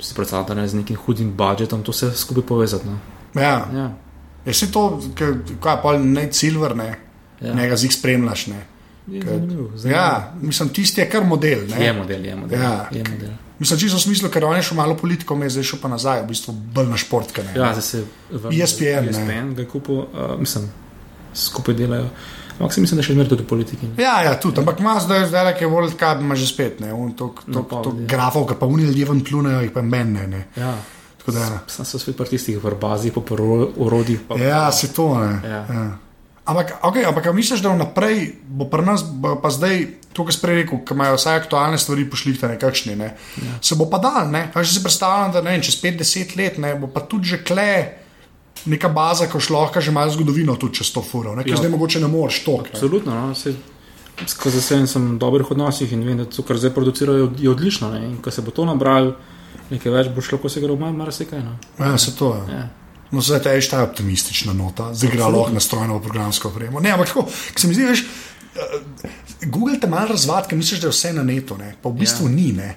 [0.00, 2.88] Si predstavljam, da ne z nekim hudim budžetom to vse skupaj povezati.
[2.88, 2.98] No.
[3.34, 3.68] Ja.
[3.72, 3.90] Ja,
[4.46, 5.00] Je si to,
[5.60, 6.86] kaj pa ne silver, ne,
[7.40, 7.48] ja.
[7.48, 7.54] ja.
[7.54, 8.46] njega zik spremljaš.
[8.46, 8.66] Ne.
[9.06, 9.70] Je zanimivo.
[9.76, 10.00] zanimivo.
[10.00, 11.58] Ja, mislim, tisti je kar model.
[11.68, 11.84] Ne.
[11.84, 12.60] Je model, je model.
[12.60, 12.88] Ja.
[12.92, 13.30] Je model.
[13.58, 15.88] Mislim, čisto v smislu, ker on je šel malo politiko, me je zdaj šel pa
[15.88, 17.32] nazaj, v bistvu bolj na šport.
[17.38, 17.52] Ne.
[17.56, 19.08] Ja, zdaj se vrnil ESPN.
[19.10, 20.70] ESPN ga je kupil, uh, mislim,
[21.34, 22.08] skupaj delajo.
[22.60, 23.86] Ampak se mislim, da še zmeraj tudi v politiki.
[23.88, 24.02] ne.
[24.02, 26.92] Ja, ja, tudi, ampak ima zdaj, zdaj ki je World Cup, ima že spet, ne,
[26.92, 28.06] un, to, to, No, to, pa, to ja.
[28.06, 30.26] grafov, ki pa unij ljudje ven plunejo, jih pa meni ne.
[30.26, 30.42] ne.
[30.56, 30.74] Ja.
[31.20, 34.20] Tako da, Sam so spet pri tistih verbazih, pa pri urodjih.
[34.28, 35.40] Pa, ja, se to ne.
[35.44, 35.64] Ja.
[35.68, 35.88] Ja.
[36.50, 39.04] Ampak, okay, ampak misliš, da vnaprej bo pri nas,
[39.42, 43.12] pa zdaj, to, kar si prej rekel, ki imajo vse aktualne stvari pošlihtane, kakšni, ne,
[43.38, 43.58] ja.
[43.62, 46.74] se bo pa dal, ne, že si predstavljam, da ne vem, čez 5-10 let, ne,
[46.80, 47.70] bo pa tudi že kle
[48.66, 51.62] neka baza, ko šlohka že malo zgodovino tudi čez to furo, ne, ker Ja.
[51.62, 52.58] zdaj mogoče ne moreš to.
[52.66, 53.14] Absolutno.
[53.14, 53.54] No, se,
[54.26, 57.94] skozi vse sem v dobrih odnosih in vem, da to, kar zdaj producirajo, je odlično.
[57.94, 59.14] Ne, in ko se bo to nabral,
[59.70, 61.40] nekaj več bo šlo, ko se gre v marsikaj.
[61.46, 61.56] No.
[61.78, 62.58] Ja, se to je.
[62.58, 62.68] Ja.
[63.10, 66.80] No, zdaj je ta optimistična nota, gre lahko na strojno programsko opremo.
[66.80, 68.04] Ne, ampak tako, ko se mi zdi, veš,
[68.54, 69.08] eh,
[69.44, 71.74] Google te malo razvad, ker misliš, da je vse na netu, ne?
[71.82, 72.32] pa v bistvu ja.
[72.32, 72.70] ni, ne.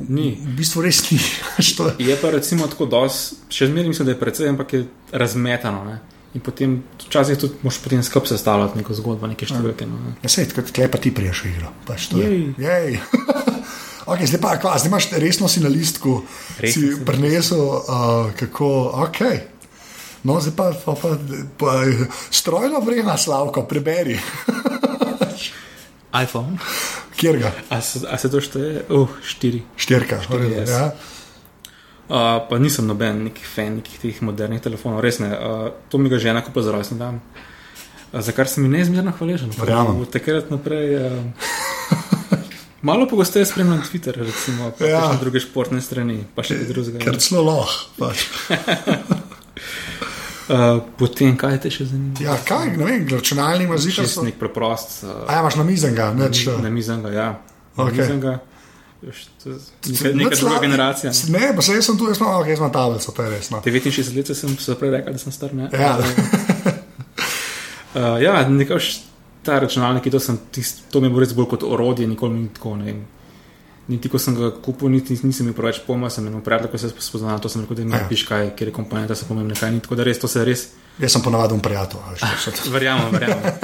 [0.00, 0.28] Ni.
[0.36, 1.18] V bistvu res ni.
[1.58, 5.82] je- Je pa recimo tako dos, še zmeraj mislim, da je precej, ampak je razmetano.
[5.84, 5.98] Ne.
[6.34, 9.86] In potem včasih tudi moš potem skup sestavljati neko zgodbo, neke številke.
[9.86, 9.98] No.
[9.98, 10.12] ne.
[10.22, 11.72] Ja, sej, tako klepa ti priješ v igro.
[11.84, 12.28] Pač to je.
[12.28, 12.54] Jej.
[12.58, 13.00] Jej.
[14.08, 16.22] Okay, zdaj pa, kva, zdaj imaš resno si na listku,
[16.58, 18.68] Resno si si prinesel, uh, kako,
[19.04, 19.20] ok.
[20.24, 21.10] No, zdaj pa, pa, pa,
[21.60, 21.72] pa
[22.30, 24.16] strojno vrema, Slavko, preberi.
[26.24, 26.56] iPhone.
[27.16, 27.52] Kjer ga?
[27.68, 28.86] A se, a se to šteje?
[28.88, 29.60] Uh, štiri.
[29.76, 30.22] Štirka.
[30.24, 30.72] Štiri, yes.
[30.72, 30.88] ja.
[32.08, 35.34] Uh, pa nisem noben neki fan nekih teh modernih telefonov, res ne.
[35.36, 37.20] Uh, to mi ga žena kupa za rojstni dan.
[38.12, 39.52] Uh, za kar sem ji neizmerno hvaležen.
[39.58, 40.00] Verjamem.
[40.00, 40.96] Od takrat naprej.
[40.96, 42.16] Uh,
[42.82, 44.90] Malo pogosteje spremljam Twitter, recimo, pa Ja.
[44.90, 45.16] ja.
[45.20, 46.98] druge športne strani, pa še kaj drugega.
[47.02, 47.88] Ker celo lahko.
[47.98, 48.22] Pač.
[50.48, 52.14] Uh, potem, kaj te še zanima?
[52.22, 54.04] Ja, kaj, ne vem, računalnik ima zika.
[54.06, 56.44] Čist nek preprost, uh, A ja, imaš na mizenga, neč.
[56.46, 57.28] na mizenga, ja.
[57.76, 58.38] Na mizenga.
[58.98, 59.50] To
[59.84, 61.12] je Neka, druga generacija.
[61.28, 61.38] Ne?
[61.38, 63.50] Ne, pa se jaz sem tu, jaz sem, okay, jaz imam tablico, to je res.
[63.50, 63.60] No.
[63.62, 65.54] 69 let sem se prej rekel, da sem star.
[65.54, 65.68] Ne?
[65.72, 65.92] Ja.
[67.94, 68.82] Uh, ja, nekaj
[69.48, 72.76] ta računalnik, to, sem tist, to mi bo res bolj kot orodje, nikoli ni tako.
[72.76, 72.94] Ne,
[73.88, 76.90] niti ko sem ga kupil, niti nisem imel preveč pojma, sem imel predlog, ko se
[76.92, 78.02] spoznal, to sem rekel, da mi Ja.
[78.02, 79.80] napiš, kaj, kjer je komponenta, so pomembne, kaj ni.
[79.80, 80.66] Tako da res to se res,
[80.98, 82.00] Jaz sem ponavadi prijatelj.
[82.02, 83.56] a veš, to so- verjamem, verjamem.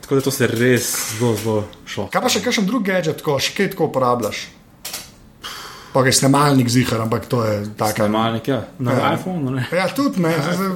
[0.00, 2.08] Tako da to se res zelo, zelo šlo.
[2.08, 4.46] Kaj pa še kakšen drug gadget, tako, še kaj tako uporabljaš?
[5.92, 7.96] Pa je snemalnik zihar, ampak to je tako.
[7.98, 9.12] Snemalnik, ja, na Ja.
[9.12, 9.58] iPhonu.
[9.72, 10.30] Ja, tudi ne,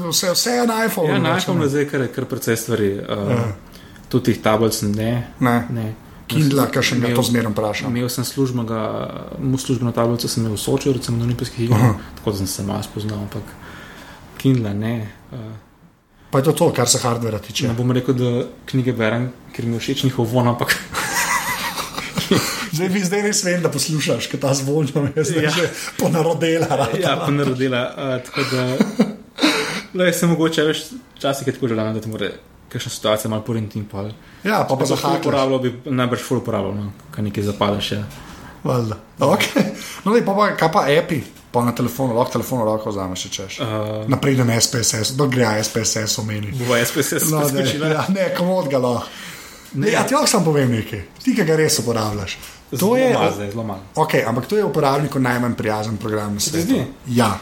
[0.04, 1.08] vse, vse je na iPhonu.
[1.08, 2.90] Ja, na iPhonu je zdaj kar, kar precej stvari.
[2.98, 3.44] Uh, Ja.
[4.14, 5.10] Tudi teh tablic ne.
[5.42, 5.56] Ne.
[5.74, 5.86] ne.
[6.30, 7.90] Kindla, kar še ga to zmerno vprašam.
[7.92, 8.78] Imel sem službenega,
[9.42, 12.64] mu službeno tablico sem imel v Sočju, recimo na olimpijskih igrah, tako da sem se
[12.64, 13.50] malo spoznal, ampak
[14.40, 14.94] Kindla ne.
[15.34, 15.52] Uh,
[16.30, 17.68] Pa je to to, kar se hardvera tiče.
[17.68, 20.74] ne bom rekel, da knjige berem, ker mi je všeč njihov von, ampak
[22.74, 25.50] Zdaj, zdaj res vem, da poslušaš, ker ta zvon je zdaj Ja.
[25.50, 26.66] že ponarodela.
[26.66, 26.98] rata.
[26.98, 27.82] ja, rodila.
[27.94, 28.62] Uh, tako da,
[29.98, 30.78] le se mogoče veš,
[31.16, 32.32] včasih je tako želeno, da ti mora
[32.68, 34.10] kakšna situacija malo porinti in pol.
[34.44, 35.20] Ja, pa pa ful zahakljal.
[35.20, 37.92] uporabljal, bi najbrž ful uporabljal, no, kaj nekaj zapadeš.
[37.92, 38.04] Ja.
[38.64, 38.96] Valjda.
[39.20, 39.62] Okay.
[40.04, 41.18] No, dej, pa, pa, kaj pa api,
[41.52, 43.58] pa na telefonu, lahko telefon roko vzameš, če češ.
[43.60, 43.66] Uh,
[44.08, 46.52] Napredem SPSS, do gre SPSS omeni.
[46.58, 47.88] Bova SPSS No, skočila.
[47.88, 49.06] ja, ne, komod ga lahko.
[49.74, 52.38] Ne, ja, ti lahko sam povem nekaj, ti ga res uporabljaš.
[52.70, 53.82] To Zelo je, malo, zdaj, zelo malo.
[53.94, 56.80] okay, ampak to je uporabniku najmanj prijazen program na svetu.
[57.06, 57.38] Ja,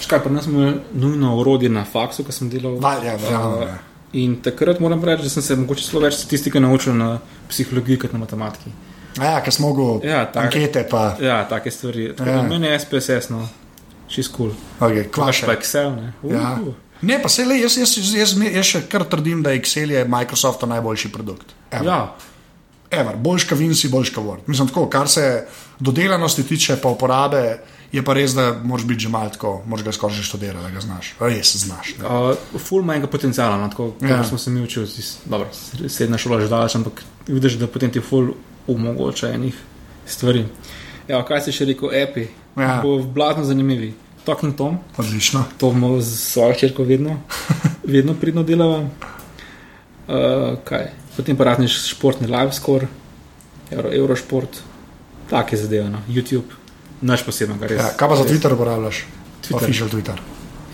[0.00, 2.78] Škaj, pri nas smo nujno orodje na faksu, ko sem delal.
[2.80, 3.78] Val, ja, verjamem, Uh, ja.
[4.12, 8.12] In takrat moram reči, da sem se mogoče celo več statistike naučil na psihologiji kot
[8.12, 8.70] na matematiki.
[9.18, 10.44] ja ker smo mogli Ja, tak.
[10.44, 12.16] ankete, pa Ja, take stvari.
[12.16, 12.42] Tako Ja.
[12.42, 13.48] meni je SPSS, no,
[14.08, 14.50] čist kul.
[14.80, 15.24] okay, Cool.
[15.24, 15.46] kvaše.
[15.46, 16.12] Pa Excel, ne.
[16.22, 16.58] Uh, Ja.
[17.02, 20.04] Ne, pa se le, jaz, jaz, jaz, jaz, jaz še kar trdim, da Excel je
[20.04, 21.54] Microsoftov najboljši produkt.
[21.70, 21.86] Ever.
[21.86, 22.14] ja.
[22.90, 24.38] Ever, boljš ka Vinci, boljš ka Word.
[24.46, 25.46] Mislim, tako, kar se
[25.80, 27.58] dodelanosti tiče, pa uporabe,
[27.92, 30.70] je pa res, da moraš biti že malo tako, moraš ga skoraj že študirati, da
[30.70, 31.14] ga znaš.
[31.20, 31.94] Res znaš.
[31.98, 32.06] ne.
[32.06, 34.08] Uh, ful manjega potencijala, no, tako Ja.
[34.08, 34.24] ja.
[34.24, 34.86] smo se mi učili,
[35.24, 35.48] dobro,
[35.88, 38.32] srednja šola že daleč, ampak vidiš, da potem ti ful
[38.66, 39.54] omogoča enih
[40.06, 40.44] stvari.
[41.08, 42.80] Ja, kaj si še rekel, api, Ja.
[42.82, 43.94] bo blatno zanimivi.
[44.24, 45.44] Talking Tom, Odlično.
[45.58, 47.20] to bomo z svojo črko vedno,
[47.94, 48.82] vedno pridno delava.
[50.08, 50.99] Uh, kaj?
[51.20, 52.86] Potem pa razniš športni live score,
[53.70, 54.62] Euro, Eurošport,
[55.28, 55.98] take zadeve, no.
[56.08, 56.56] YouTube,
[57.04, 57.80] naš poseben, kar res.
[57.82, 59.02] Ja, kaj pa za Twitter uporabljaš?
[59.44, 59.56] Twitter.
[59.58, 60.22] Official Twitter.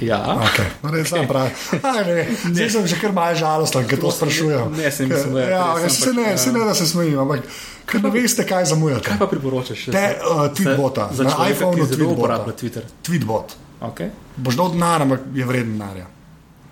[0.00, 0.20] Ja.
[0.44, 0.68] Okay.
[0.84, 1.50] No, res sam pravi.
[1.82, 4.76] Aj, ne, Zdaj sem že kar malo žalosten, ker to sprašujem.
[4.76, 6.36] Ne, se mislim, da je ja, ja, se, ne, ja.
[6.38, 7.48] se ne, da se smejim, ampak
[7.90, 9.08] ker ne veste, kaj zamujate.
[9.08, 9.88] Kaj pa priporočaš?
[9.90, 12.86] Te, uh, Tweetbota, za, za na iPhonu ki zelo uporablja Twitter.
[13.02, 13.56] Tweetbot.
[13.90, 14.14] Okay.
[14.36, 16.06] Boš dal denar, ampak je vreden denarja.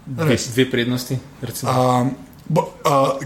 [0.06, 1.18] Dve, dve prednosti.
[1.42, 1.74] recimo.
[1.74, 2.14] Um,
[2.46, 3.18] bo, uh,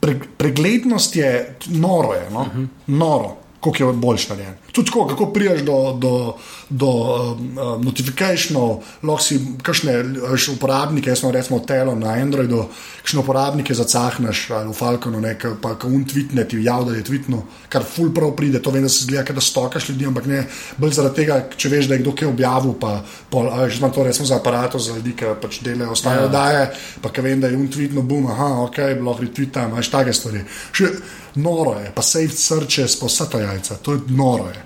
[0.00, 2.40] pre, preglednost je noro, je, no?
[2.40, 2.66] uh -huh.
[2.86, 4.54] noro, koliko je boljš narejen.
[4.72, 6.34] Tudi tako, kako priješ do, do,
[6.68, 10.04] do um, notifikationov, lahko si kakšne
[10.52, 12.64] uporabnike, jaz sem recimo Telo na Androidu,
[13.08, 16.92] kakšne uporabnike zacahneš ali v Falconu, ne, ka- pa ko un tweetne ti jav, da
[16.92, 17.40] je tweetno,
[17.72, 20.42] kar full prav pride, to vem, da se zgleda, da stokaš ljudi, ampak ne,
[20.76, 23.00] bolj zaradi tega, če veš, da je kdo kaj objavil, pa
[23.30, 26.24] pol, a veš, imam to recimo za aparato, za ljudi, ki pač delajo ostale Ja.
[26.28, 26.68] oddaje,
[27.00, 30.44] pa ki vem, da je un tweetno, bum, aha, ok, lahko retweetam, veš, take stvari.
[30.72, 30.92] Še
[31.36, 34.60] noro je, pa saved searches, pa vsa ta jajca, to je noro je.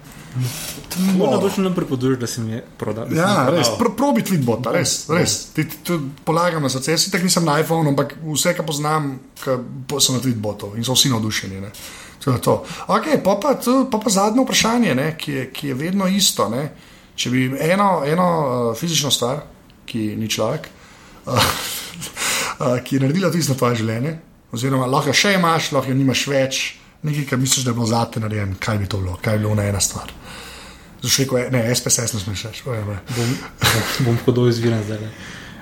[1.17, 3.13] Moram točno nam pripoduješ, da si mi je prodal.
[3.13, 3.59] Ja, prodal.
[3.59, 5.39] res, pr probi tweetbot, res, res.
[5.53, 6.95] Ti, ti, ti polagam na srce.
[6.95, 9.59] Jaz tako nisem na iPhonu, ampak vse, kar poznam, ka,
[9.99, 11.61] so na tweetbotu in so vsi navdušeni.
[11.61, 11.73] ne.
[12.25, 12.55] To to.
[12.87, 13.59] Okay, pa, pa,
[13.91, 16.49] pa pa zadnje vprašanje, ne, ki, je, ki je vedno isto.
[16.49, 16.69] Ne.
[17.19, 19.43] Če bi eno, eno uh, fizično stvar,
[19.87, 20.69] ki ni človek,
[21.27, 24.15] uh, uh, ki je naredila tisto tvoje življenje,
[24.55, 26.63] oziroma lahko še imaš, lahko jo nimaš več,
[27.03, 29.55] nekaj, kar misliš, da je bilo zate narejeno, kaj bi to bilo, kaj bi bilo
[29.55, 30.13] na ena stvar.
[31.03, 32.97] Zašel je, ne, SPSS ne smeš oj, oj.
[33.17, 33.37] Bom,
[34.07, 34.99] bom hodil izviren zdaj.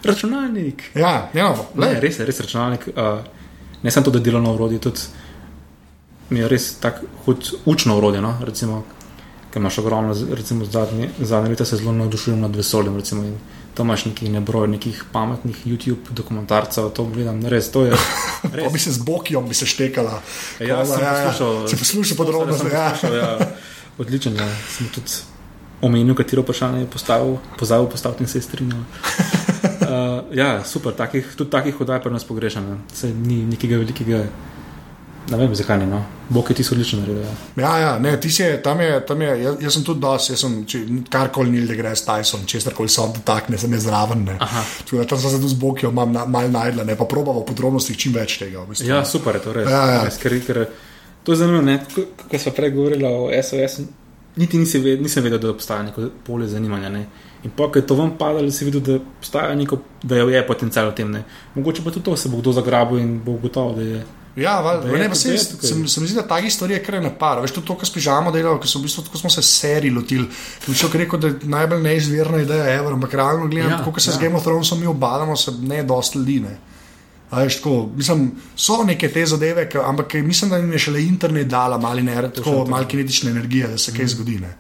[0.05, 0.83] Računalnik.
[0.95, 2.89] Ja, Ne, le, res je, res računalnik.
[2.89, 3.25] Uh,
[3.83, 5.01] ne samo to, da delovno urodje, tudi
[6.31, 8.21] mi je res tako hud učno urodje.
[8.21, 8.37] No?
[8.45, 8.85] Recimo,
[9.51, 12.97] ker imaš ogromno, recimo zadnje, zadnje leta se zelo navdušujem nad vesoljem.
[12.97, 13.35] Recimo, in
[13.81, 17.97] to imaš nekih nebroj, nekih pametnih YouTube dokumentarcev, to gledam, res to je.
[18.43, 18.73] pa Res.
[18.73, 20.21] bi se z Bokijom bi se štekala.
[20.61, 21.69] Ja, sem poslušal.
[21.69, 22.91] Si poslušal to podrobno, sem ja.
[22.91, 23.31] poslušal, ja.
[23.99, 24.49] Odličen, ja.
[24.69, 25.25] Sem tudi
[25.81, 28.85] omenil, katero vprašanje je postavil, pozabil postaviti in se je strinjal.
[28.85, 32.69] Uh, ja, super, takih, tudi takih hodaj pa nas pogrešam.
[32.69, 32.77] ne.
[32.93, 34.27] Saj ni nekega velikega,
[35.31, 35.87] ne vem zakaj ne.
[35.87, 36.01] No.
[36.29, 37.23] Bog je ti odlično naredil.
[37.23, 37.33] Ja.
[37.63, 40.41] Ja, ja, ne, ti si, tam je, tam je, jaz, jaz sem tudi dos, jaz
[40.45, 44.25] sem, če, karkoli Neil deGrasse Tyson, česar koli se on dotakne, sem jaz zraven.
[44.25, 44.37] Ne.
[44.39, 47.49] Da Tam sem se tudi z Bokijom mal, na- mal najdla, ne, pa probava v
[47.51, 48.63] podrobnostih čim več tega.
[48.63, 48.89] V bistvu.
[48.89, 49.71] ja, super je to res.
[49.71, 50.05] Ja, ja.
[50.05, 50.67] res ker, ker,
[51.25, 51.81] to je zanimivo, ne.
[52.31, 53.81] Ko smo prej govorili o SOS,
[54.37, 56.89] niti nisi ved, nisem vedel, da obstaja neko polje zanimanja.
[56.89, 57.07] Ne.
[57.45, 60.91] In pa, ko je to vam padalo, si videl, da obstaja neko, da je potencial
[60.91, 61.11] v tem.
[61.11, 61.25] Ne.
[61.55, 64.03] Mogoče pa tudi to se bo kdo zagrabil in bo ugotovil, da je.
[64.41, 66.83] Ja, val, je ne, pa se, je se, se, mi zdi, da takih stvari je
[66.83, 67.41] kar napar.
[67.41, 70.27] Veš, tudi to, kar s pižamo delal, ker so v bistvu smo se serij lotili.
[70.65, 74.01] Ker človek rekel, da je najbolj neizvirna ideja, ever, ampak realno gledam, Ja, ja, kot
[74.01, 74.17] se ja.
[74.17, 76.41] z Game of Thronesom mi obadamo, se ne dosti ljudi.
[76.41, 76.57] Ne.
[77.31, 78.25] A veš, tako, mislim,
[78.57, 82.03] so neke te zadeve, ke, ampak mislim, da jim je šele internet dala malo,
[82.67, 84.09] malo kinetične energije, da se kaj Mhm.
[84.09, 84.39] zgodi.
[84.39, 84.57] Ne.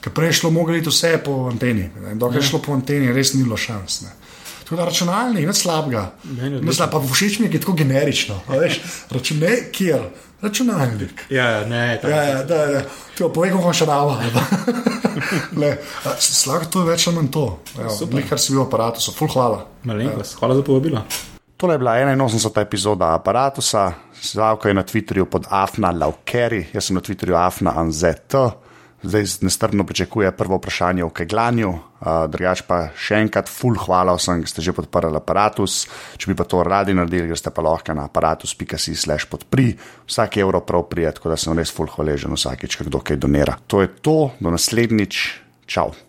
[0.00, 1.90] Ker prej je šlo iti vse po anteni.
[2.14, 2.44] Dokler Ja.
[2.44, 4.00] je šlo po anteni, res ni bilo šans.
[4.02, 4.08] Ne.
[4.66, 6.08] Tako da računalnik, nič slabega.
[6.26, 8.40] Ne slab, pa všeč mi je, tako generično.
[8.50, 8.80] a Veš,
[9.14, 10.08] računaj, kjer?
[10.42, 11.22] Računalnik.
[11.30, 12.10] Ja, ne, tako.
[12.10, 12.80] Ja, ja, da, da.
[13.18, 14.18] To, povej, kako še rava.
[16.18, 17.46] Slabo, to je več ali manj to.
[17.94, 18.18] Super.
[18.18, 19.62] Nekaj si bil v aparatu, so full hvala.
[19.86, 20.34] Malenkost.
[20.42, 21.06] Hvala za povabilo.
[21.56, 22.60] Tole je bila 81.
[22.60, 23.62] epizoda aparata.
[24.20, 28.34] Slavko je na Twitterju pod Afna Laukeri, jaz sem na Twitterju Afna Anzet.
[29.02, 31.72] Zdaj nestrpno pričakuje prvo vprašanje o keglanju,
[32.04, 35.86] uh, drugač pa še enkrat, full hvala vsem, ki ste že podprli aparatus.
[36.20, 39.72] Če bi pa to radi naredili, greste pa lahko na aparatus.si slash podpri,
[40.04, 43.56] vsak evro prav prije, tako da sem res full hvaležen vsakeč, ko kdo kaj donira.
[43.72, 45.24] To je to, do naslednjič,
[45.64, 45.96] čau.